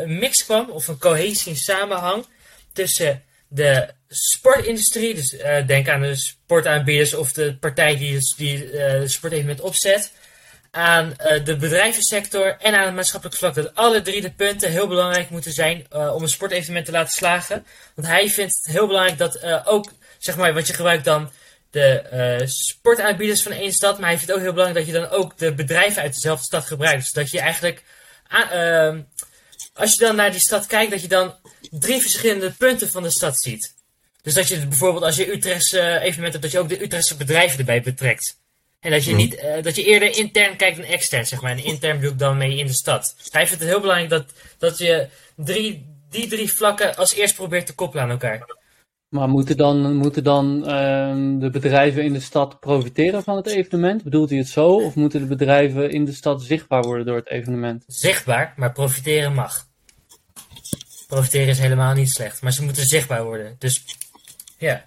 [0.00, 2.24] een mix kwam, of een cohesie, een samenhang
[2.72, 3.22] tussen
[3.52, 5.36] de sportindustrie, dus
[5.66, 10.12] denk aan de sportaanbieders of de partij die, die de sportevenement opzet,
[10.70, 13.54] aan uh, de bedrijvensector en aan het maatschappelijk vlak.
[13.54, 17.66] Dat alle drie de punten heel belangrijk moeten zijn om een sportevenement te laten slagen.
[17.94, 21.30] Want hij vindt het heel belangrijk dat ook, zeg maar, wat je gebruikt dan
[21.70, 23.98] de sportaanbieders van één stad.
[23.98, 26.44] Maar hij vindt het ook heel belangrijk dat je dan ook de bedrijven uit dezelfde
[26.44, 27.02] stad gebruikt.
[27.02, 27.84] Dus dat je eigenlijk
[28.28, 29.00] ehm,
[29.74, 31.34] als je dan naar die stad kijkt, dat je dan
[31.70, 33.74] drie verschillende punten van de stad ziet.
[34.22, 37.16] Dus dat je bijvoorbeeld als je Utrechtse eh, evenement hebt, dat je ook de Utrechtse
[37.16, 38.38] bedrijven erbij betrekt.
[38.80, 41.50] En dat je, niet, eh, dat je eerder intern kijkt dan extern, zeg maar.
[41.50, 43.14] En intern bedoel ik dan mee in de stad.
[43.30, 47.66] Hij vindt het heel belangrijk dat, dat je drie, die drie vlakken als eerst probeert
[47.66, 48.58] te koppelen aan elkaar.
[49.08, 54.02] Maar moeten dan, moeten dan ehm, de bedrijven in de stad profiteren van het evenement?
[54.02, 54.66] Bedoelt hij het zo?
[54.66, 57.84] Of moeten de bedrijven in de stad zichtbaar worden door het evenement?
[57.86, 59.68] Zichtbaar, maar profiteren mag.
[61.10, 63.56] Profiteren is helemaal niet slecht, maar ze moeten zichtbaar worden.
[63.58, 63.84] Dus
[64.58, 64.84] ja,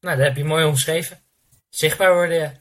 [0.00, 1.20] nou, dat heb je mooi omschreven.
[1.70, 2.52] Zichtbaar worden, ja.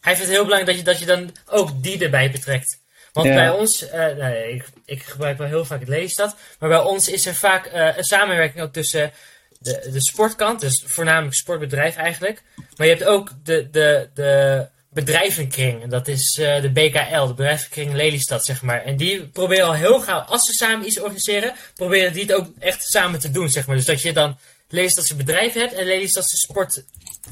[0.00, 2.78] Hij vindt het heel belangrijk dat je, dat je dan ook die erbij betrekt.
[3.12, 3.34] Want Ja.
[3.34, 7.08] bij ons, eh, nou, ik, ik gebruik wel heel vaak het leesstad, maar bij ons
[7.08, 9.12] is er vaak eh, een samenwerking ook tussen
[9.58, 12.42] de, de sportkant, dus voornamelijk sportbedrijf eigenlijk.
[12.76, 17.34] Maar je hebt ook de, de, de bedrijvenkring, en dat is eh, de BKL, de
[17.34, 18.82] bedrijvenkring Lelystad, zeg maar.
[18.84, 22.48] En die proberen al heel gauw, als ze samen iets organiseren, proberen die het ook
[22.58, 23.76] echt samen te doen, zeg maar.
[23.76, 24.38] Dus dat je dan
[24.68, 26.84] Lelystadse bedrijf hebt en Lelystadse sport,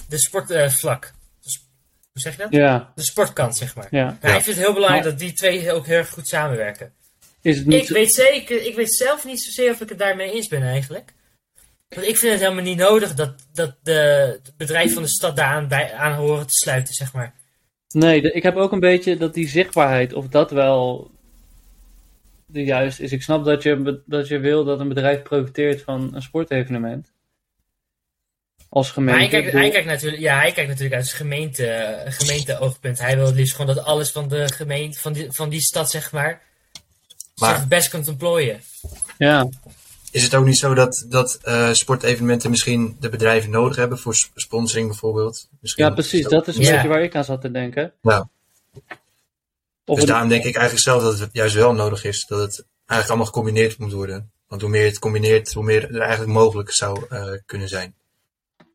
[0.08, 1.12] de sportvlak.
[1.42, 1.60] Dus,
[2.12, 2.52] hoe zeg je dat?
[2.52, 3.86] Ja, De sportkant, zeg maar.
[3.90, 4.04] ja.
[4.20, 6.92] Nou, ik vind het heel belangrijk Maar- dat die twee ook heel erg goed samenwerken.
[7.42, 10.32] Is het niet Ik weet zeker, ik weet zelf niet zozeer of ik het daarmee
[10.32, 11.12] eens ben eigenlijk.
[11.88, 13.92] Want ik vind het helemaal niet nodig dat, dat de,
[14.44, 17.34] het bedrijf van de stad daaraan bij, aan horen te sluiten, zeg maar.
[17.90, 21.10] Nee, de- ik heb ook een beetje dat die zichtbaarheid, of dat wel
[22.46, 23.12] de juist is.
[23.12, 27.12] Ik snap dat je, dat je wil dat een bedrijf profiteert van een sportevenement.
[28.68, 29.12] Als gemeente.
[29.20, 31.96] Maar hij kijkt, Ik bedoel- hij kijkt natuurlijk, ja, hij kijkt natuurlijk uit zijn gemeente,
[32.06, 32.98] gemeente-oogpunt.
[32.98, 35.90] Hij wil het liefst gewoon dat alles van de gemeente, van die, van die stad,
[35.90, 36.42] zeg maar,
[37.34, 38.60] Maar- zich best kunt ontplooien.
[39.18, 39.48] Ja,
[40.10, 44.14] Is het ook niet zo dat, dat eh, sportevenementen misschien de bedrijven nodig hebben voor
[44.14, 45.48] sp- sponsoring bijvoorbeeld?
[45.60, 46.26] Misschien ja, precies.
[46.28, 46.72] Dat is een Ja.
[46.72, 47.92] beetje waar ik aan zat te denken.
[48.02, 48.28] Ja.
[49.84, 52.26] Of Dus daarom denk ik eigenlijk zelf dat het juist wel nodig is.
[52.26, 54.30] Dat het eigenlijk allemaal gecombineerd moet worden.
[54.48, 57.94] Want hoe meer je het combineert, hoe meer er eigenlijk mogelijk zou eh, kunnen zijn.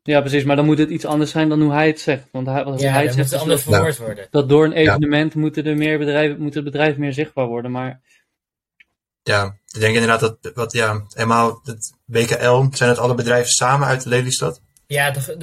[0.02, 0.44] Ja, precies.
[0.44, 2.22] Maar dan moet het iets anders zijn dan hoe hij het zegt.
[2.30, 4.26] Want hij, wat Ja, hij dat zegt moet is anders dat, verwoord worden.
[4.30, 7.70] dat door een evenement moeten, er meer bedrijven, moet het bedrijf meer zichtbaar worden.
[7.70, 8.00] Maar
[9.22, 13.88] Ja, ik denk inderdaad dat, wat, ja, helemaal het BKL, zijn het alle bedrijven samen
[13.88, 14.60] uit Lelystad?
[14.86, 15.36] Ja, de, de,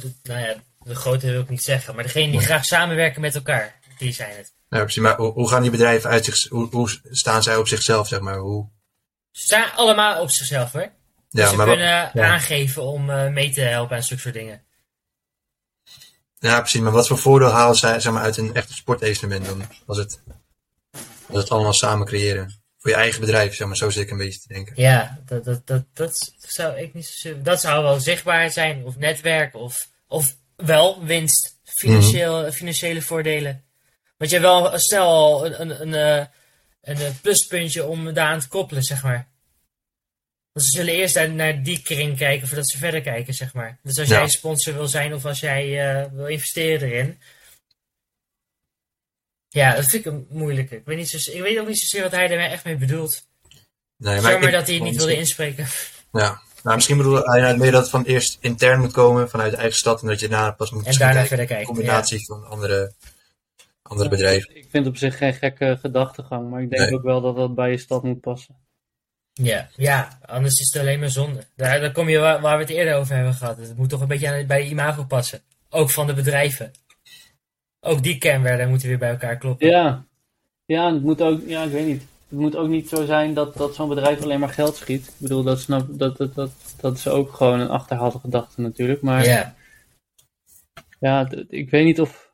[0.00, 3.34] de- nou ja, de grote wil ik niet zeggen, maar degene die graag samenwerken met
[3.34, 4.52] elkaar, die zijn het.
[4.68, 5.02] Ja, precies.
[5.02, 8.20] Maar hoe, hoe gaan die bedrijven uit zich, hoe, hoe staan zij op zichzelf, zeg
[8.20, 8.38] maar?
[8.38, 8.68] Hoe,
[9.30, 10.90] Ze staan allemaal op zichzelf hoor.
[11.28, 12.28] ja, ze maar wat- kunnen ja.
[12.32, 14.62] aangeven om eh, mee te helpen aan zulke soort dingen.
[16.38, 16.80] ja, precies.
[16.80, 19.62] Maar wat voor voordeel halen zij zeg maar, uit een echt sportevenement dan?
[19.86, 20.20] Als het,
[21.28, 22.61] als het allemaal samen creëren.
[22.82, 23.76] Voor je eigen bedrijf, zeg maar.
[23.76, 24.72] Zo zit ik een beetje te denken.
[24.76, 28.96] Ja, dat, dat, dat, dat zou ik niet zo Dat zou wel zichtbaar zijn, of
[28.96, 33.64] netwerk, of, of wel winst, financieel, financiële voordelen.
[34.16, 36.26] Want je hebt wel snel een, een, een, eh,
[36.82, 39.28] een, eh, pluspuntje om daaraan te koppelen, zeg maar.
[40.52, 43.78] Want ze zullen eerst naar, die kring kijken voordat ze verder kijken, zeg maar.
[43.82, 44.18] Dus als Ja.
[44.18, 47.20] jij sponsor wil zijn of als jij eh, wil investeren erin.
[49.52, 50.76] Ja, dat vind ik een moeilijke.
[50.76, 53.26] Ik weet, niet zo, ik weet ook niet zozeer wat hij daarmee echt mee bedoelt.
[53.96, 55.66] Nee, Jammer ik- dat hij het niet wilde inspreken.
[56.12, 56.40] Ja.
[56.62, 59.56] Nou, misschien bedoelde hij nou meer dat het van eerst intern moet komen vanuit de
[59.56, 60.02] eigen stad.
[60.02, 61.26] En dat je daarna pas moet En daarna kijken.
[61.28, 61.66] verder Een kijken.
[61.74, 62.92] combinatie van andere,
[63.82, 64.56] andere bedrijven.
[64.56, 66.50] ik vind op zich geen gekke gedachtegang.
[66.50, 66.94] Maar ik denk Nee.
[66.94, 68.56] ook wel dat dat bij je stad moet passen.
[69.32, 71.46] Ja, ja, anders is het alleen maar zonde.
[71.56, 73.56] Daar, daar kom je waar, waar we het eerder over hebben gehad.
[73.58, 75.42] Het moet toch een beetje aan, bij de imago passen.
[75.70, 76.72] Ook van de bedrijven.
[77.84, 79.68] Ook die kenmerken moeten weer bij elkaar kloppen.
[79.68, 80.04] Ja,
[80.64, 82.06] ja, het moet ook, ja, ik weet niet.
[82.28, 85.06] Het moet ook niet zo zijn dat, dat zo'n bedrijf alleen maar geld schiet.
[85.06, 89.02] Ik bedoel, dat, snap, dat, dat, dat, dat is ook gewoon een achterhaalde gedachte natuurlijk.
[89.02, 89.54] Maar ja,
[91.00, 91.30] Ja.
[91.48, 92.32] ik weet niet of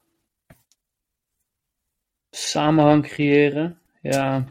[2.31, 3.79] samenhang creëren.
[4.03, 4.45] Ja.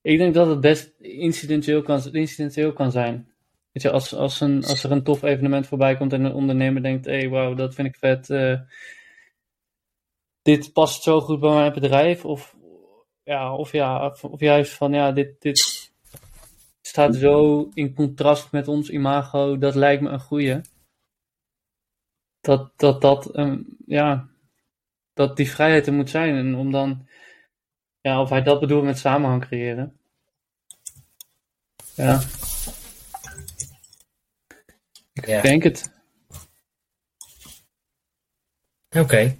[0.00, 3.29] Ik denk dat het best incidenteel kan, incidenteel kan zijn.
[3.72, 6.82] Weet je, als, als, een, als er een tof evenement voorbij komt en een ondernemer
[6.82, 8.30] denkt: hé, hey, wauw, dat vind ik vet.
[8.30, 8.60] eh,
[10.42, 12.24] dit past zo goed bij mijn bedrijf.
[12.24, 12.56] Of,
[13.22, 15.90] ja, of, ja, of, juist van: ja, dit, dit
[16.80, 19.58] staat zo in contrast met ons imago.
[19.58, 20.60] Dat lijkt me een goeie.
[22.40, 24.28] Dat dat, dat, ehm, ja,
[25.14, 26.34] dat die vrijheid er moet zijn.
[26.36, 27.06] En om dan,
[28.00, 29.98] ja, of hij dat bedoelt met samenhang creëren.
[31.94, 32.20] Ja,
[35.26, 35.36] ja.
[35.36, 35.90] ik denk het.
[38.96, 39.36] Oké.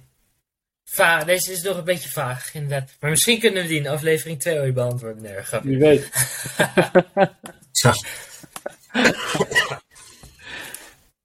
[0.83, 2.95] Va Deze is nog een beetje vaag, inderdaad.
[2.99, 5.21] Maar misschien kunnen we die in aflevering 2 ooit beantwoorden.
[5.23, 5.69] Nee, grapje.
[5.69, 6.09] Wie weet.
[7.71, 7.93] Ja.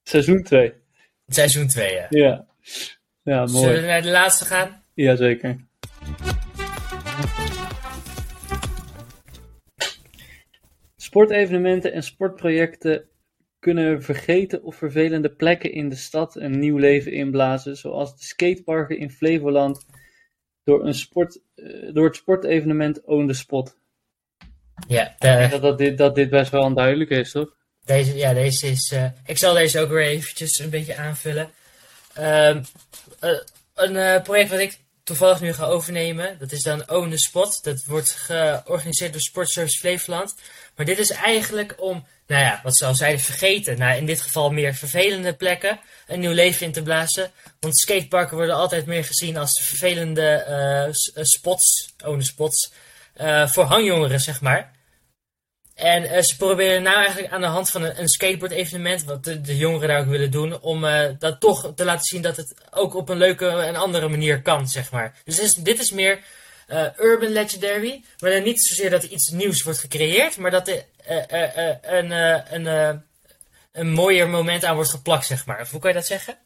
[0.02, 0.72] Seizoen 2.
[1.26, 2.07] Seizoen 2, ja.
[2.09, 2.46] Ja.
[3.22, 3.86] Ja, Zullen we mooi.
[3.86, 4.82] naar de laatste gaan?
[4.94, 5.57] Jazeker.
[10.96, 13.09] Sportevenementen en sportprojecten
[13.72, 18.98] kunnen vergeten of vervelende plekken in de stad een nieuw leven inblazen, zoals de skateparken
[18.98, 19.86] in Flevoland
[20.64, 23.76] door, een sport, eh, door het sportevenement On The Spot.
[24.88, 27.56] Ja, Ik de, denk dat, dat, dit, dat dit best wel een duidelijke is, toch?
[27.84, 28.92] Deze, ja, deze is.
[28.92, 31.50] eh, ik zal deze ook weer eventjes een beetje aanvullen.
[32.14, 32.62] Ehm,
[33.20, 33.38] eh,
[33.74, 37.64] een project wat ik toevallig nu ga overnemen, dat is dan Own the Spot.
[37.64, 40.34] Dat wordt georganiseerd door Sportservice Flevoland.
[40.76, 43.78] Maar dit is eigenlijk om, nou ja, wat ze al zeiden, vergeten.
[43.78, 47.30] Nou, in dit geval meer vervelende plekken een nieuw leven in te blazen.
[47.61, 52.72] Want skateparken worden altijd meer gezien als vervelende eh, spots, Own the Spots,
[53.14, 54.72] eh, voor hangjongeren, zeg maar.
[55.77, 59.57] En eh, ze proberen nou eigenlijk aan de hand van een, een skateboard-evenement, wat de,
[59.57, 62.95] jongeren daar ook willen doen, om eh, dat toch te laten zien dat het ook
[62.95, 65.14] op een leuke en andere manier kan, zeg maar.
[65.24, 66.20] Dus dit is, meer
[66.66, 70.68] eh, urban legendary, maar dan niet zozeer dat er iets nieuws wordt gecreëerd, maar dat
[70.68, 70.85] er
[71.83, 72.11] een,
[72.55, 72.95] een, eh,
[73.72, 75.68] een mooier moment aan wordt geplakt, zeg maar.
[75.70, 76.39] Hoe kan je dat zeggen?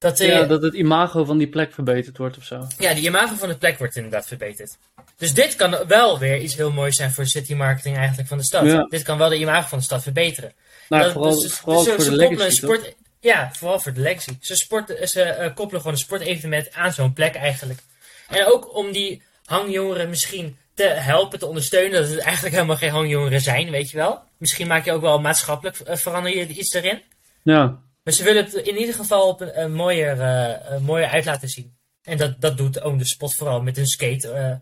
[0.00, 2.66] Dat, eh, Ja, dat het imago van die plek verbeterd wordt of zo.
[2.78, 4.76] ja, de imago van de plek wordt inderdaad verbeterd.
[5.16, 8.44] Dus dit kan wel weer iets heel moois zijn voor city marketing eigenlijk van de
[8.44, 8.64] stad.
[8.64, 8.86] Ja.
[8.88, 10.52] Dit kan wel de imago van de stad verbeteren.
[10.88, 12.52] Nou, Dat- vooral, dus- vooral dus voor ze de legacy, toch?
[12.52, 14.36] sport, Ja, vooral voor de legacy.
[14.40, 17.80] Ze, sport, ze eh, koppelen gewoon een sportevenement aan zo'n plek eigenlijk.
[18.28, 22.00] En ook om die hangjongeren misschien te helpen, te ondersteunen.
[22.02, 24.22] Dat het eigenlijk helemaal geen hangjongeren zijn, weet je wel.
[24.36, 27.02] Misschien maak je ook wel maatschappelijk, eh, verander je iets erin.
[27.42, 31.08] Ja, Maar ze willen het in ieder geval op een, een mooier, eh, een mooier
[31.08, 31.76] uit laten zien.
[32.02, 34.54] En dat, dat doet Own the Spot vooral met hun skate, eh,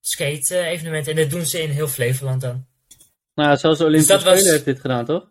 [0.00, 1.08] skate eh, evenement.
[1.08, 2.66] En dat doen ze in heel Flevoland dan.
[3.34, 5.30] nou ja, zelfs de Olympische Dus was- Spelen heeft dit gedaan, toch?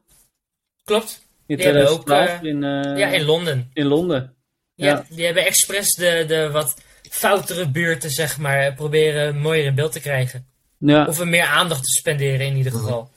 [0.83, 1.21] Klopt.
[1.45, 2.61] In Die hebben ook, 2012 in,
[2.97, 3.69] ja, in Londen.
[3.73, 4.35] in Londen.
[4.75, 5.05] Ja, Ja.
[5.09, 6.75] Die hebben expres de, de wat
[7.09, 10.47] foutere buurten, zeg maar, proberen mooier in beeld te krijgen.
[10.77, 13.11] Ja, Of er meer aandacht te spenderen in ieder geval.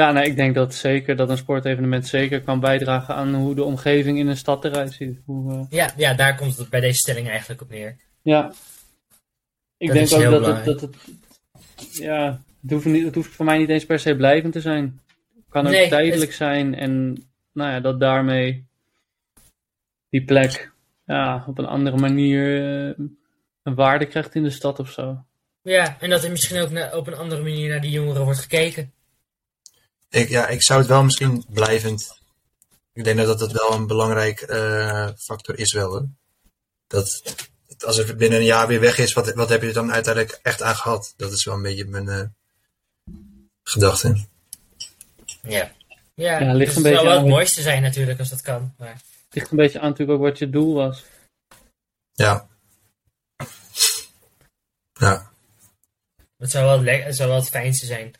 [0.00, 3.64] Ja nou, ik denk dat zeker dat een sportevenement zeker kan bijdragen aan hoe de
[3.64, 5.18] omgeving in een stad eruit ziet.
[5.24, 7.96] Hoe, eh, Ja, ja, daar komt het bij deze stelling eigenlijk op neer.
[8.22, 8.52] ja.
[9.76, 10.96] Ik Dat denk ook dat het, dat het.
[11.92, 15.00] Ja, het hoeft, niet, het hoeft voor mij niet eens per se blijvend te zijn.
[15.34, 17.22] Het kan ook Nee, tijdelijk zijn en
[17.52, 18.66] nou ja, dat daarmee
[20.08, 20.72] die plek
[21.04, 22.56] ja, op een andere manier
[22.88, 23.04] eh,
[23.62, 25.24] een waarde krijgt in de stad of zo.
[25.62, 28.92] Ja, en dat er misschien ook op een andere manier naar die jongeren wordt gekeken.
[30.10, 32.18] Ik, ja, ik zou het wel misschien blijvend.
[32.92, 35.90] Ik denk dat dat wel een belangrijk eh, factor is wel.
[35.90, 36.08] Hoor.
[36.86, 39.72] Dat het- als het binnen een jaar weer weg is, wat, wat heb je er
[39.74, 41.14] dan uiteindelijk echt aan gehad?
[41.16, 42.26] Dat is wel een beetje mijn eh,
[43.62, 44.26] gedachte.
[45.42, 45.72] Ja.
[46.14, 48.74] Ja, Ja, ligt dus een het zou wel het mooiste zijn natuurlijk als dat kan.
[48.78, 51.04] Maar Het ligt een beetje aan natuurlijk ook wat je doel was.
[52.12, 52.48] Ja.
[54.92, 55.30] Ja.
[56.36, 58.12] het zou wel, le- het zou wel het fijnste zijn.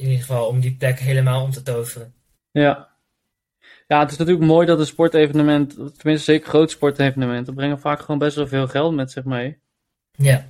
[0.00, 2.14] In ieder geval om die plek helemaal om te toveren.
[2.50, 2.88] Ja.
[3.86, 8.18] Ja, het is natuurlijk mooi dat een sportevenement, tenminste zeker grote sportevenementen, brengen vaak gewoon
[8.18, 9.58] best wel veel geld met zich mee.
[10.12, 10.46] Ja.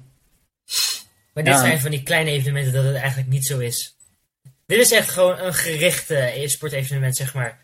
[1.35, 1.61] Maar dit Ja.
[1.61, 3.97] zijn van die kleine evenementen dat het eigenlijk niet zo is.
[4.67, 7.61] Dit is echt gewoon een gericht eh, sportevenement, zeg maar.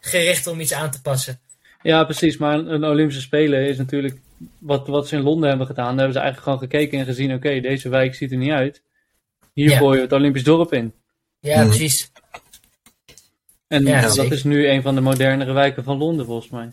[0.00, 1.40] Gericht om iets aan te passen.
[1.82, 2.36] Ja, precies.
[2.36, 4.18] Maar een, een Olympische Spelen is natuurlijk
[4.58, 5.86] wat, wat ze in Londen hebben gedaan.
[5.86, 8.82] Daar hebben ze eigenlijk gewoon gekeken en gezien, oké, deze wijk ziet er niet uit.
[9.58, 9.76] Hier Ja.
[9.78, 10.94] gooien we het Olympisch dorp in.
[11.40, 11.68] Ja, Mhm.
[11.68, 12.10] precies.
[13.68, 14.32] En Ja, dat zeker.
[14.32, 16.68] is nu een van de modernere wijken van Londen, volgens mij.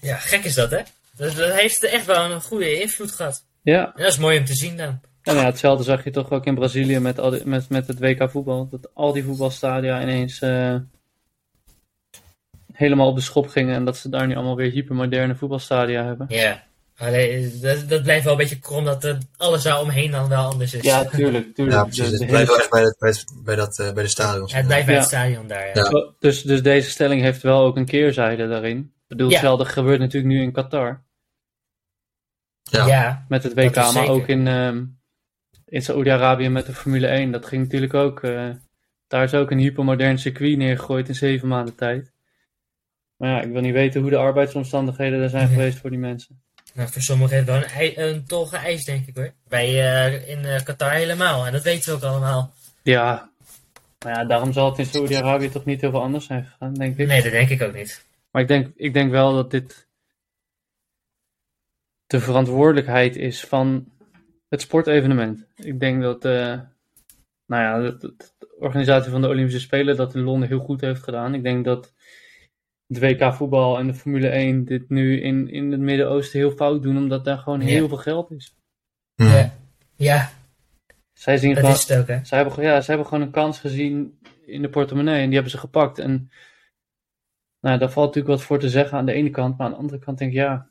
[0.00, 0.80] Ja, gek is dat, hè?
[1.16, 3.44] Dat, dat heeft echt wel een goede invloed gehad.
[3.62, 5.00] Ja, En dat is mooi om te zien dan.
[5.22, 7.98] en ja, hetzelfde zag je toch ook in Brazilië met, al die- met, met het
[7.98, 8.68] WK voetbal.
[8.68, 10.76] Dat al die voetbalstadia ineens eh,
[12.72, 13.74] helemaal op de schop gingen.
[13.74, 16.26] En dat ze daar nu allemaal weer hypermoderne voetbalstadia hebben.
[16.28, 16.64] Ja.
[17.02, 20.50] Alleen, dat, dat blijft wel een beetje krom dat er alles daar omheen dan wel
[20.50, 20.82] anders is.
[20.82, 21.44] Ja, tuurlijk.
[21.54, 21.76] tuurlijk.
[21.76, 22.04] Ja, precies.
[22.04, 24.08] De- de Het blijft wel echt bij, het, bij, het, bij, dat, eh, bij de
[24.08, 24.50] stadions.
[24.50, 25.00] Ja, het blijft bij Ja.
[25.00, 25.70] het stadion daar, ja.
[25.74, 25.84] Ja.
[25.84, 28.78] Zo, Dus, dus deze stelling heeft wel ook een keerzijde daarin.
[28.78, 29.32] Ik bedoel, Ja.
[29.32, 31.02] hetzelfde gebeurt natuurlijk nu in Qatar.
[32.62, 32.86] Ja.
[32.86, 33.24] Ja.
[33.28, 34.84] Met het WK, maar ook in, ehm
[35.64, 37.30] in Saoedi-Arabië met de Formule 1.
[37.32, 38.22] Dat ging natuurlijk ook.
[38.22, 38.50] eh,
[39.06, 42.12] daar is ook een hypermodern circuit neergegooid in zeven maanden tijd.
[43.16, 46.42] Maar ja, ik wil niet weten hoe de arbeidsomstandigheden er zijn geweest voor die mensen.
[46.72, 49.32] Nou, voor sommigen heeft het wel een, een tol geëist, denk ik hoor.
[49.48, 51.46] Bij, eh, in eh, Qatar helemaal.
[51.46, 52.52] En dat weten we ook allemaal.
[52.82, 53.30] Ja,
[54.04, 56.98] maar ja, daarom zal het in Saoedi-Arabië toch niet heel veel anders zijn gegaan, denk
[56.98, 57.06] ik.
[57.06, 58.04] Nee, dat denk ik ook niet.
[58.30, 59.88] Maar ik denk, ik denk wel dat dit
[62.06, 63.86] de verantwoordelijkheid is van
[64.48, 65.44] het sportevenement.
[65.56, 66.60] Ik denk dat, eh,
[67.46, 70.80] nou ja, de, de- de organisatie van de Olympische Spelen dat in Londen heel goed
[70.80, 71.34] heeft gedaan.
[71.34, 71.92] Ik denk dat
[72.94, 76.82] het WK voetbal en de Formule 1 dit nu in, in het Midden-Oosten heel fout
[76.82, 77.66] doen, omdat daar gewoon Ja.
[77.66, 78.54] heel veel geld is.
[79.14, 79.54] Ja.
[79.96, 80.32] Ja.
[81.12, 82.24] Zij zien Dat gewoon, is het ook, hè?
[82.24, 85.34] zij hebben, gewoon- ja, zij hebben gewoon een kans gezien in de portemonnee en die
[85.34, 85.98] hebben ze gepakt.
[85.98, 86.30] En
[87.60, 89.78] nou, daar valt natuurlijk wat voor te zeggen aan de ene kant, maar aan de
[89.78, 90.68] andere kant denk ik, ja,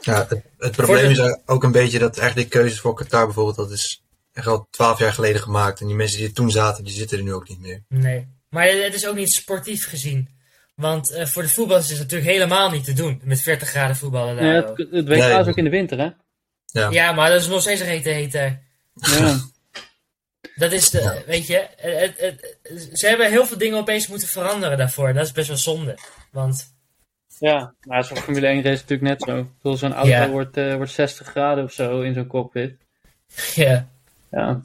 [0.00, 3.24] Ja, het, het probleem de- is ook een beetje dat eigenlijk die keuzes voor Qatar
[3.24, 5.80] bijvoorbeeld, dat is echt al twaalf jaar geleden gemaakt.
[5.80, 7.82] En die mensen die er toen zaten, die zitten er nu ook niet meer.
[7.88, 8.28] Nee.
[8.48, 10.28] Maar het is ook niet sportief gezien.
[10.80, 13.20] Want eh, voor de voetballers is het natuurlijk helemaal niet te doen.
[13.24, 14.44] Met 40 graden voetballen daar.
[14.44, 15.38] ja het, het WK Nee.
[15.40, 16.08] is ook in de winter, hè?
[16.66, 16.90] Ja.
[16.90, 18.58] Ja, maar dat is nog steeds een hete heter.
[18.94, 19.38] Ja.
[20.54, 21.14] Dat is de, Ja.
[21.26, 25.12] weet je, het, het, het- ze hebben heel veel dingen opeens moeten veranderen daarvoor.
[25.12, 25.98] Dat is best wel zonde.
[26.32, 26.74] Want,
[27.38, 29.22] Ja, maar zo'n Formule 1 race is natuurlijk net
[29.62, 29.76] zo.
[29.76, 30.28] Zo'n auto Ja.
[30.28, 32.76] wordt, eh, wordt 60 graden of zo in zo'n cockpit.
[33.54, 33.88] ja,
[34.30, 34.64] Ja.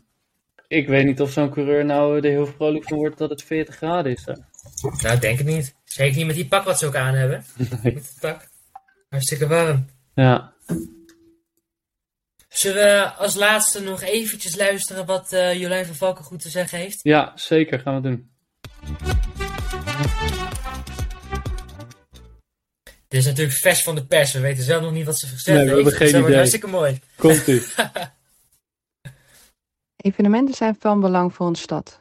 [0.68, 3.76] Ik weet niet of zo'n coureur nou er heel vrolijk van wordt dat het 40
[3.76, 4.26] graden is.
[4.26, 4.34] Hè.
[5.02, 5.76] Nou ik denk het niet.
[5.84, 7.46] Zeker niet met die pak wat ze ook aan hebben.
[7.58, 7.94] Nee.
[7.94, 8.48] Met het pak.
[9.10, 9.86] Hartstikke warm.
[10.16, 10.54] Ja.
[12.50, 16.78] Zullen we als laatste nog eventjes luisteren wat eh Jolijn van Valken goed te zeggen
[16.80, 17.00] heeft?
[17.04, 18.30] ja, zeker gaan we doen.
[23.08, 24.32] Dit is natuurlijk vers van de pers.
[24.34, 25.76] We weten zelf nog niet wat ze gezegd Nee, we heeft.
[25.76, 26.36] hebben geen dat idee.
[26.36, 27.00] hartstikke mooi.
[27.18, 27.64] Komt u.
[29.96, 32.00] Evenementen zijn van belang voor een stad.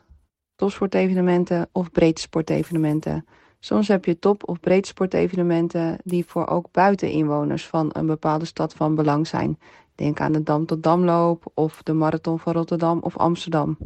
[0.57, 3.27] Topsportevenementen of breedsportevenementen.
[3.59, 8.95] Soms heb je top- of breedsportevenementen die voor ook buiteninwoners van een bepaalde stad van
[8.95, 9.59] belang zijn.
[9.95, 13.79] Denk aan de Dam tot Damloop of de Marathon van Rotterdam of Amsterdam.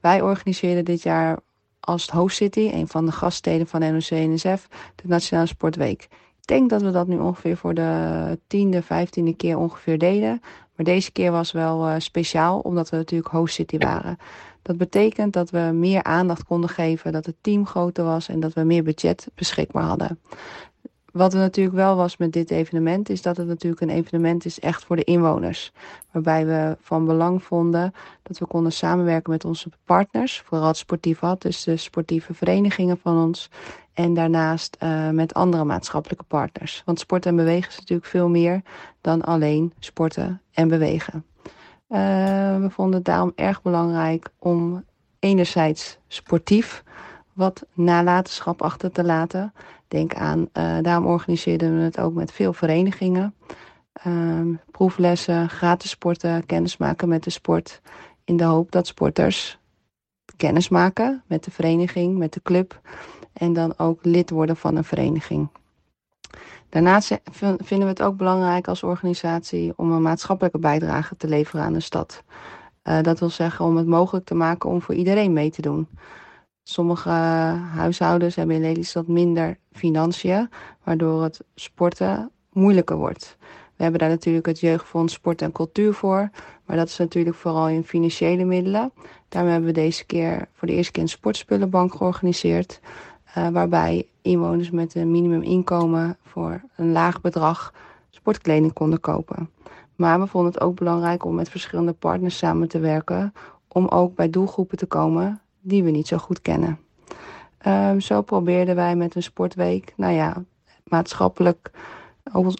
[0.00, 1.38] Wij organiseren dit jaar
[1.80, 6.02] als het Host City, een van de gaststeden van NOC-NSF, de Nationale Sportweek.
[6.40, 10.40] Ik denk dat we dat nu ongeveer voor de tiende, vijftiende keer ongeveer deden.
[10.76, 14.16] Maar deze keer was wel eh, speciaal, omdat we natuurlijk host city waren.
[14.62, 18.52] Dat betekent dat we meer aandacht konden geven, dat het team groter was en dat
[18.52, 20.18] we meer budget beschikbaar hadden.
[21.12, 24.60] Wat er natuurlijk wel was met dit evenement, is dat het natuurlijk een evenement is
[24.60, 25.72] echt voor de inwoners.
[26.10, 27.92] Waarbij we van belang vonden
[28.22, 32.98] dat we konden samenwerken met onze partners, vooral het sportief had, dus de sportieve verenigingen
[32.98, 33.50] van ons.
[33.92, 36.82] En daarnaast eh, met andere maatschappelijke partners.
[36.84, 38.62] Want sport en bewegen is natuurlijk veel meer
[39.00, 41.24] dan alleen sporten en bewegen.
[41.92, 41.98] Eh,
[42.60, 44.84] we vonden het daarom erg belangrijk om
[45.18, 46.84] enerzijds sportief
[47.32, 49.52] wat nalatenschap achter te laten.
[49.88, 53.34] Denk aan, eh, daarom organiseerden we het ook met veel verenigingen.
[53.92, 57.80] Ehm, proeflessen, gratis sporten, kennismaken met de sport.
[58.24, 59.58] In de hoop dat sporters
[60.36, 62.80] kennis maken met de vereniging, met de club.
[63.32, 65.48] En dan ook lid worden van een vereniging.
[66.72, 67.20] Daarnaast
[67.58, 71.80] vinden we het ook belangrijk als organisatie om een maatschappelijke bijdrage te leveren aan de
[71.80, 72.22] stad.
[72.82, 75.88] Eh, dat wil zeggen om het mogelijk te maken om voor iedereen mee te doen.
[76.62, 80.50] Sommige eh, huishoudens hebben in Lelystad minder financiën,
[80.84, 83.36] waardoor het sporten moeilijker wordt.
[83.76, 86.30] We hebben daar natuurlijk het Jeugdfonds Sport en Cultuur voor,
[86.64, 88.92] maar dat is natuurlijk vooral in financiële middelen.
[89.28, 92.80] Daarom hebben we deze keer voor de eerste keer een sportspullenbank georganiseerd,
[93.34, 97.72] eh, waarbij inwoners met een minimuminkomen voor een laag bedrag
[98.10, 99.50] sportkleding konden kopen.
[99.96, 103.32] Maar we vonden het ook belangrijk om met verschillende partners samen te werken,
[103.68, 106.78] om ook bij doelgroepen te komen die we niet zo goed kennen.
[107.58, 110.44] Ehm, zo probeerden wij met een sportweek, nou ja,
[110.84, 111.70] maatschappelijk,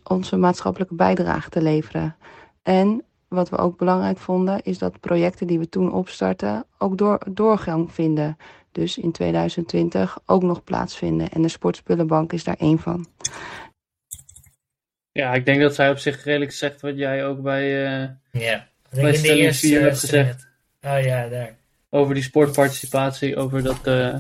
[0.09, 2.17] onze maatschappelijke bijdrage te leveren.
[2.63, 7.19] En wat we ook belangrijk vonden, is dat projecten die we toen opstarten ook door,
[7.31, 8.37] doorgang vinden.
[8.73, 11.29] Dus in 2020 ook nog plaatsvinden.
[11.29, 13.07] En de Sportspullenbank is daar één van.
[15.13, 18.69] Ja, ik denk dat zij op zich redelijk zegt wat jij ook bij, eh, Ja.
[18.91, 20.47] Ik Bij in de eerste vier heb eh, gezegd.
[20.81, 21.57] Oh ja, daar.
[21.91, 23.87] over die sportparticipatie, over dat...
[23.87, 24.15] eh,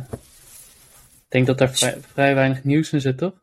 [1.14, 3.41] ik denk dat daar vrij, vrij weinig nieuws in zit, toch?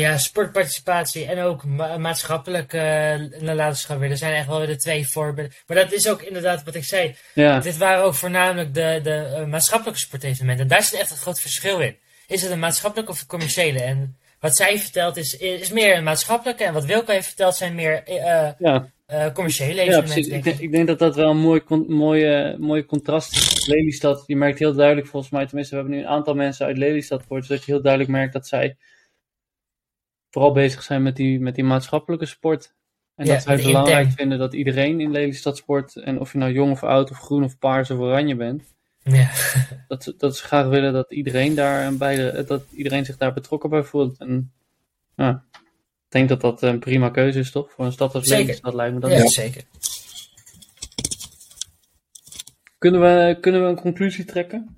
[0.00, 4.10] Ja, sportparticipatie en ook ma maatschappelijk eh nalatenschap weer.
[4.10, 5.52] Er zijn echt wel weer de twee voorbeelden.
[5.66, 7.14] Maar dat is ook inderdaad wat ik zei.
[7.34, 10.68] Ja, Dit waren ook voornamelijk de, de eh, maatschappelijke sportevenementen.
[10.68, 11.96] Daar zit echt een groot verschil in.
[12.26, 13.82] Is het een maatschappelijke of een commerciële?
[13.82, 16.64] En wat zij vertelt is, is meer een maatschappelijke.
[16.64, 20.12] En wat Wilco heeft verteld zijn meer eh, ja, eh, commerciële ja evenementen.
[20.14, 20.32] precies.
[20.32, 20.62] Ik denk ik.
[20.62, 23.66] ik denk dat dat wel een mooi, con- mooie, mooie contrast is.
[23.66, 26.78] Lelystad, je merkt heel duidelijk volgens mij, tenminste we hebben nu een aantal mensen uit
[26.78, 28.76] Lelystad gehoord, zodat je heel duidelijk merkt dat zij
[30.34, 32.74] vooral bezig zijn met die, met die maatschappelijke sport.
[33.14, 36.52] En Ja, dat zij belangrijk vinden dat iedereen in Lelystad sport, en of je nou
[36.52, 38.62] jong of oud of groen of paars of oranje bent,
[39.02, 39.30] Ja.
[39.88, 43.70] dat, ze- dat ze graag willen dat iedereen, daar beide, dat iedereen zich daar betrokken
[43.70, 44.18] bij voelt.
[44.18, 44.52] En
[45.16, 45.60] ja, ik
[46.08, 47.72] denk dat dat een prima keuze is, toch?
[47.72, 48.44] Voor een stad als Zeker.
[48.44, 49.10] Lelystad lijkt me dat.
[49.10, 49.62] ja, zeker.
[52.78, 54.76] Kunnen, we, kunnen we een conclusie trekken?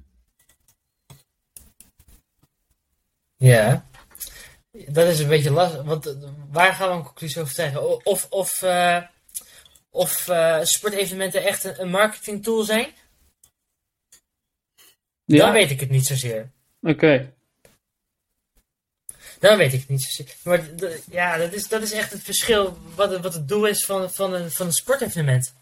[3.37, 3.87] Ja.
[4.89, 5.83] Dat is een beetje lastig.
[5.83, 6.15] Want eh,
[6.51, 7.81] waar gaan we een conclusie over trekken?
[7.83, 9.03] O- Of, of, eh,
[9.91, 12.89] of eh, sportevenementen echt een, een marketingtool zijn,
[15.25, 16.51] Ja, dan weet ik het niet zozeer.
[16.83, 17.35] oké.
[19.41, 20.35] Dan weet ik het niet zozeer.
[20.45, 20.69] Maar
[21.11, 24.11] ja, dat is, dat is echt het verschil wat, het- wat het doel is van,
[24.13, 25.55] van, een, van een sportevenement.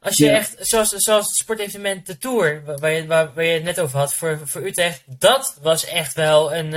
[0.00, 0.36] Als je Ja.
[0.36, 3.80] echt, zoals, zoals het sportevenement De Tour, wa- waar je, waar, waar je het net
[3.80, 6.74] over had voor, voor Utrecht, dat was echt wel een,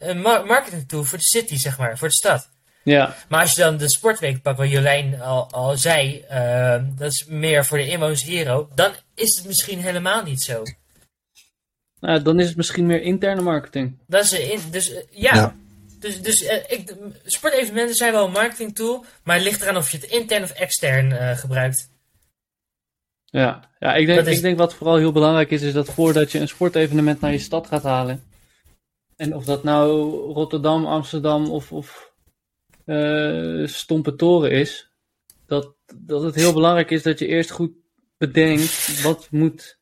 [0.00, 2.48] een ma- marketingtool voor de city, zeg maar, voor de stad.
[2.82, 7.12] Ja, Maar als je dan de sportweek pakt, wat Jolijn al, al zei, eh, dat
[7.12, 10.62] is meer voor de inwoners Hero, dan is het misschien helemaal niet zo.
[12.00, 13.98] nou, dan is het misschien meer interne marketing.
[14.06, 15.34] Dat is in, dus eh, ja.
[15.34, 15.54] Ja.
[15.98, 16.94] Dus, dus eh, ik,
[17.24, 21.12] sportevenementen zijn wel een marketingtool, maar het ligt eraan of je het intern of extern
[21.12, 21.88] eh, gebruikt.
[23.24, 25.88] Ja, ja ik, denk, Dat is- ik denk wat vooral heel belangrijk is, is dat
[25.88, 28.22] voordat je een sportevenement naar je stad gaat halen.
[29.20, 32.12] En of dat nou Rotterdam, Amsterdam of, of
[32.84, 34.92] eh Stompe Toren is.
[35.46, 37.72] Dat, dat het heel belangrijk is dat je eerst goed
[38.16, 39.78] bedenkt, wat moet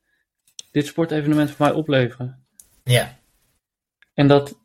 [0.70, 2.47] dit sportevenement voor mij opleveren.
[2.84, 3.18] Ja.
[4.14, 4.59] En dat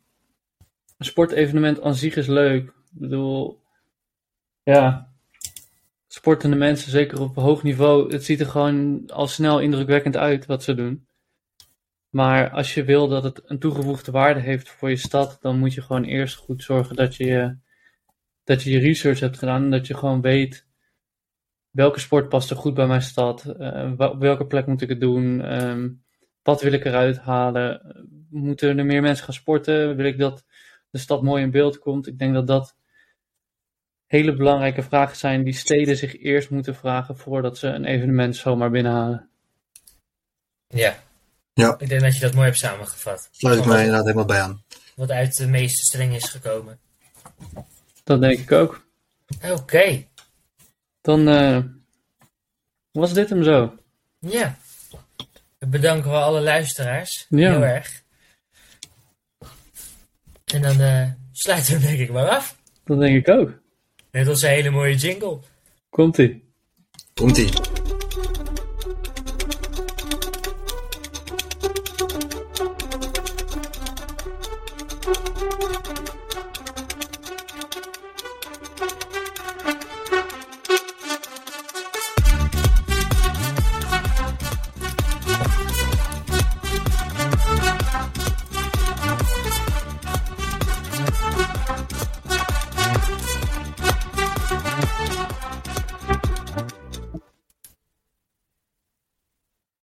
[0.97, 2.63] een sportevenement aan zich is leuk.
[2.65, 3.61] Ik bedoel,
[4.63, 5.13] ja,
[6.07, 10.63] sportende mensen, zeker op hoog niveau, het ziet er gewoon al snel indrukwekkend uit wat
[10.63, 11.07] ze doen.
[12.13, 15.73] Maar als je wil dat het een toegevoegde waarde heeft voor je stad, dan moet
[15.73, 17.57] je gewoon eerst goed zorgen dat je
[18.43, 20.67] dat je, je research hebt gedaan dat je gewoon weet
[21.69, 24.99] welke sport past er goed bij mijn stad, eh, op welke plek moet ik het
[24.99, 25.89] doen, ehm,
[26.41, 27.81] wat wil ik eruit halen,
[28.29, 30.45] moeten er meer mensen gaan sporten, wil ik dat
[30.89, 32.07] de stad mooi in beeld komt.
[32.07, 32.75] Ik denk dat dat
[34.05, 38.71] hele belangrijke vragen zijn die steden zich eerst moeten vragen voordat ze een evenement zomaar
[38.71, 39.29] binnenhalen.
[40.67, 40.95] Ja.
[41.53, 41.75] Ja.
[41.77, 43.29] Ik denk dat je dat mooi hebt samengevat.
[43.31, 44.63] Sluit ik mij inderdaad helemaal bij aan.
[44.95, 46.79] Wat uit de meeste stellingen is gekomen.
[48.03, 48.85] Dat denk ik ook.
[49.51, 50.07] Oké.
[51.01, 51.59] Dan eh,
[52.91, 53.75] was dit hem zo.
[54.19, 54.57] Ja.
[55.57, 57.25] Dan bedanken we alle luisteraars.
[57.29, 57.51] Ja.
[57.51, 58.03] Heel erg.
[60.45, 62.57] En dan eh, sluiten we hem denk ik maar af.
[62.83, 63.51] Dat denk ik ook.
[64.11, 65.39] Met onze hele mooie jingle.
[65.89, 66.53] Komt-ie.
[67.13, 67.51] Komt-ie.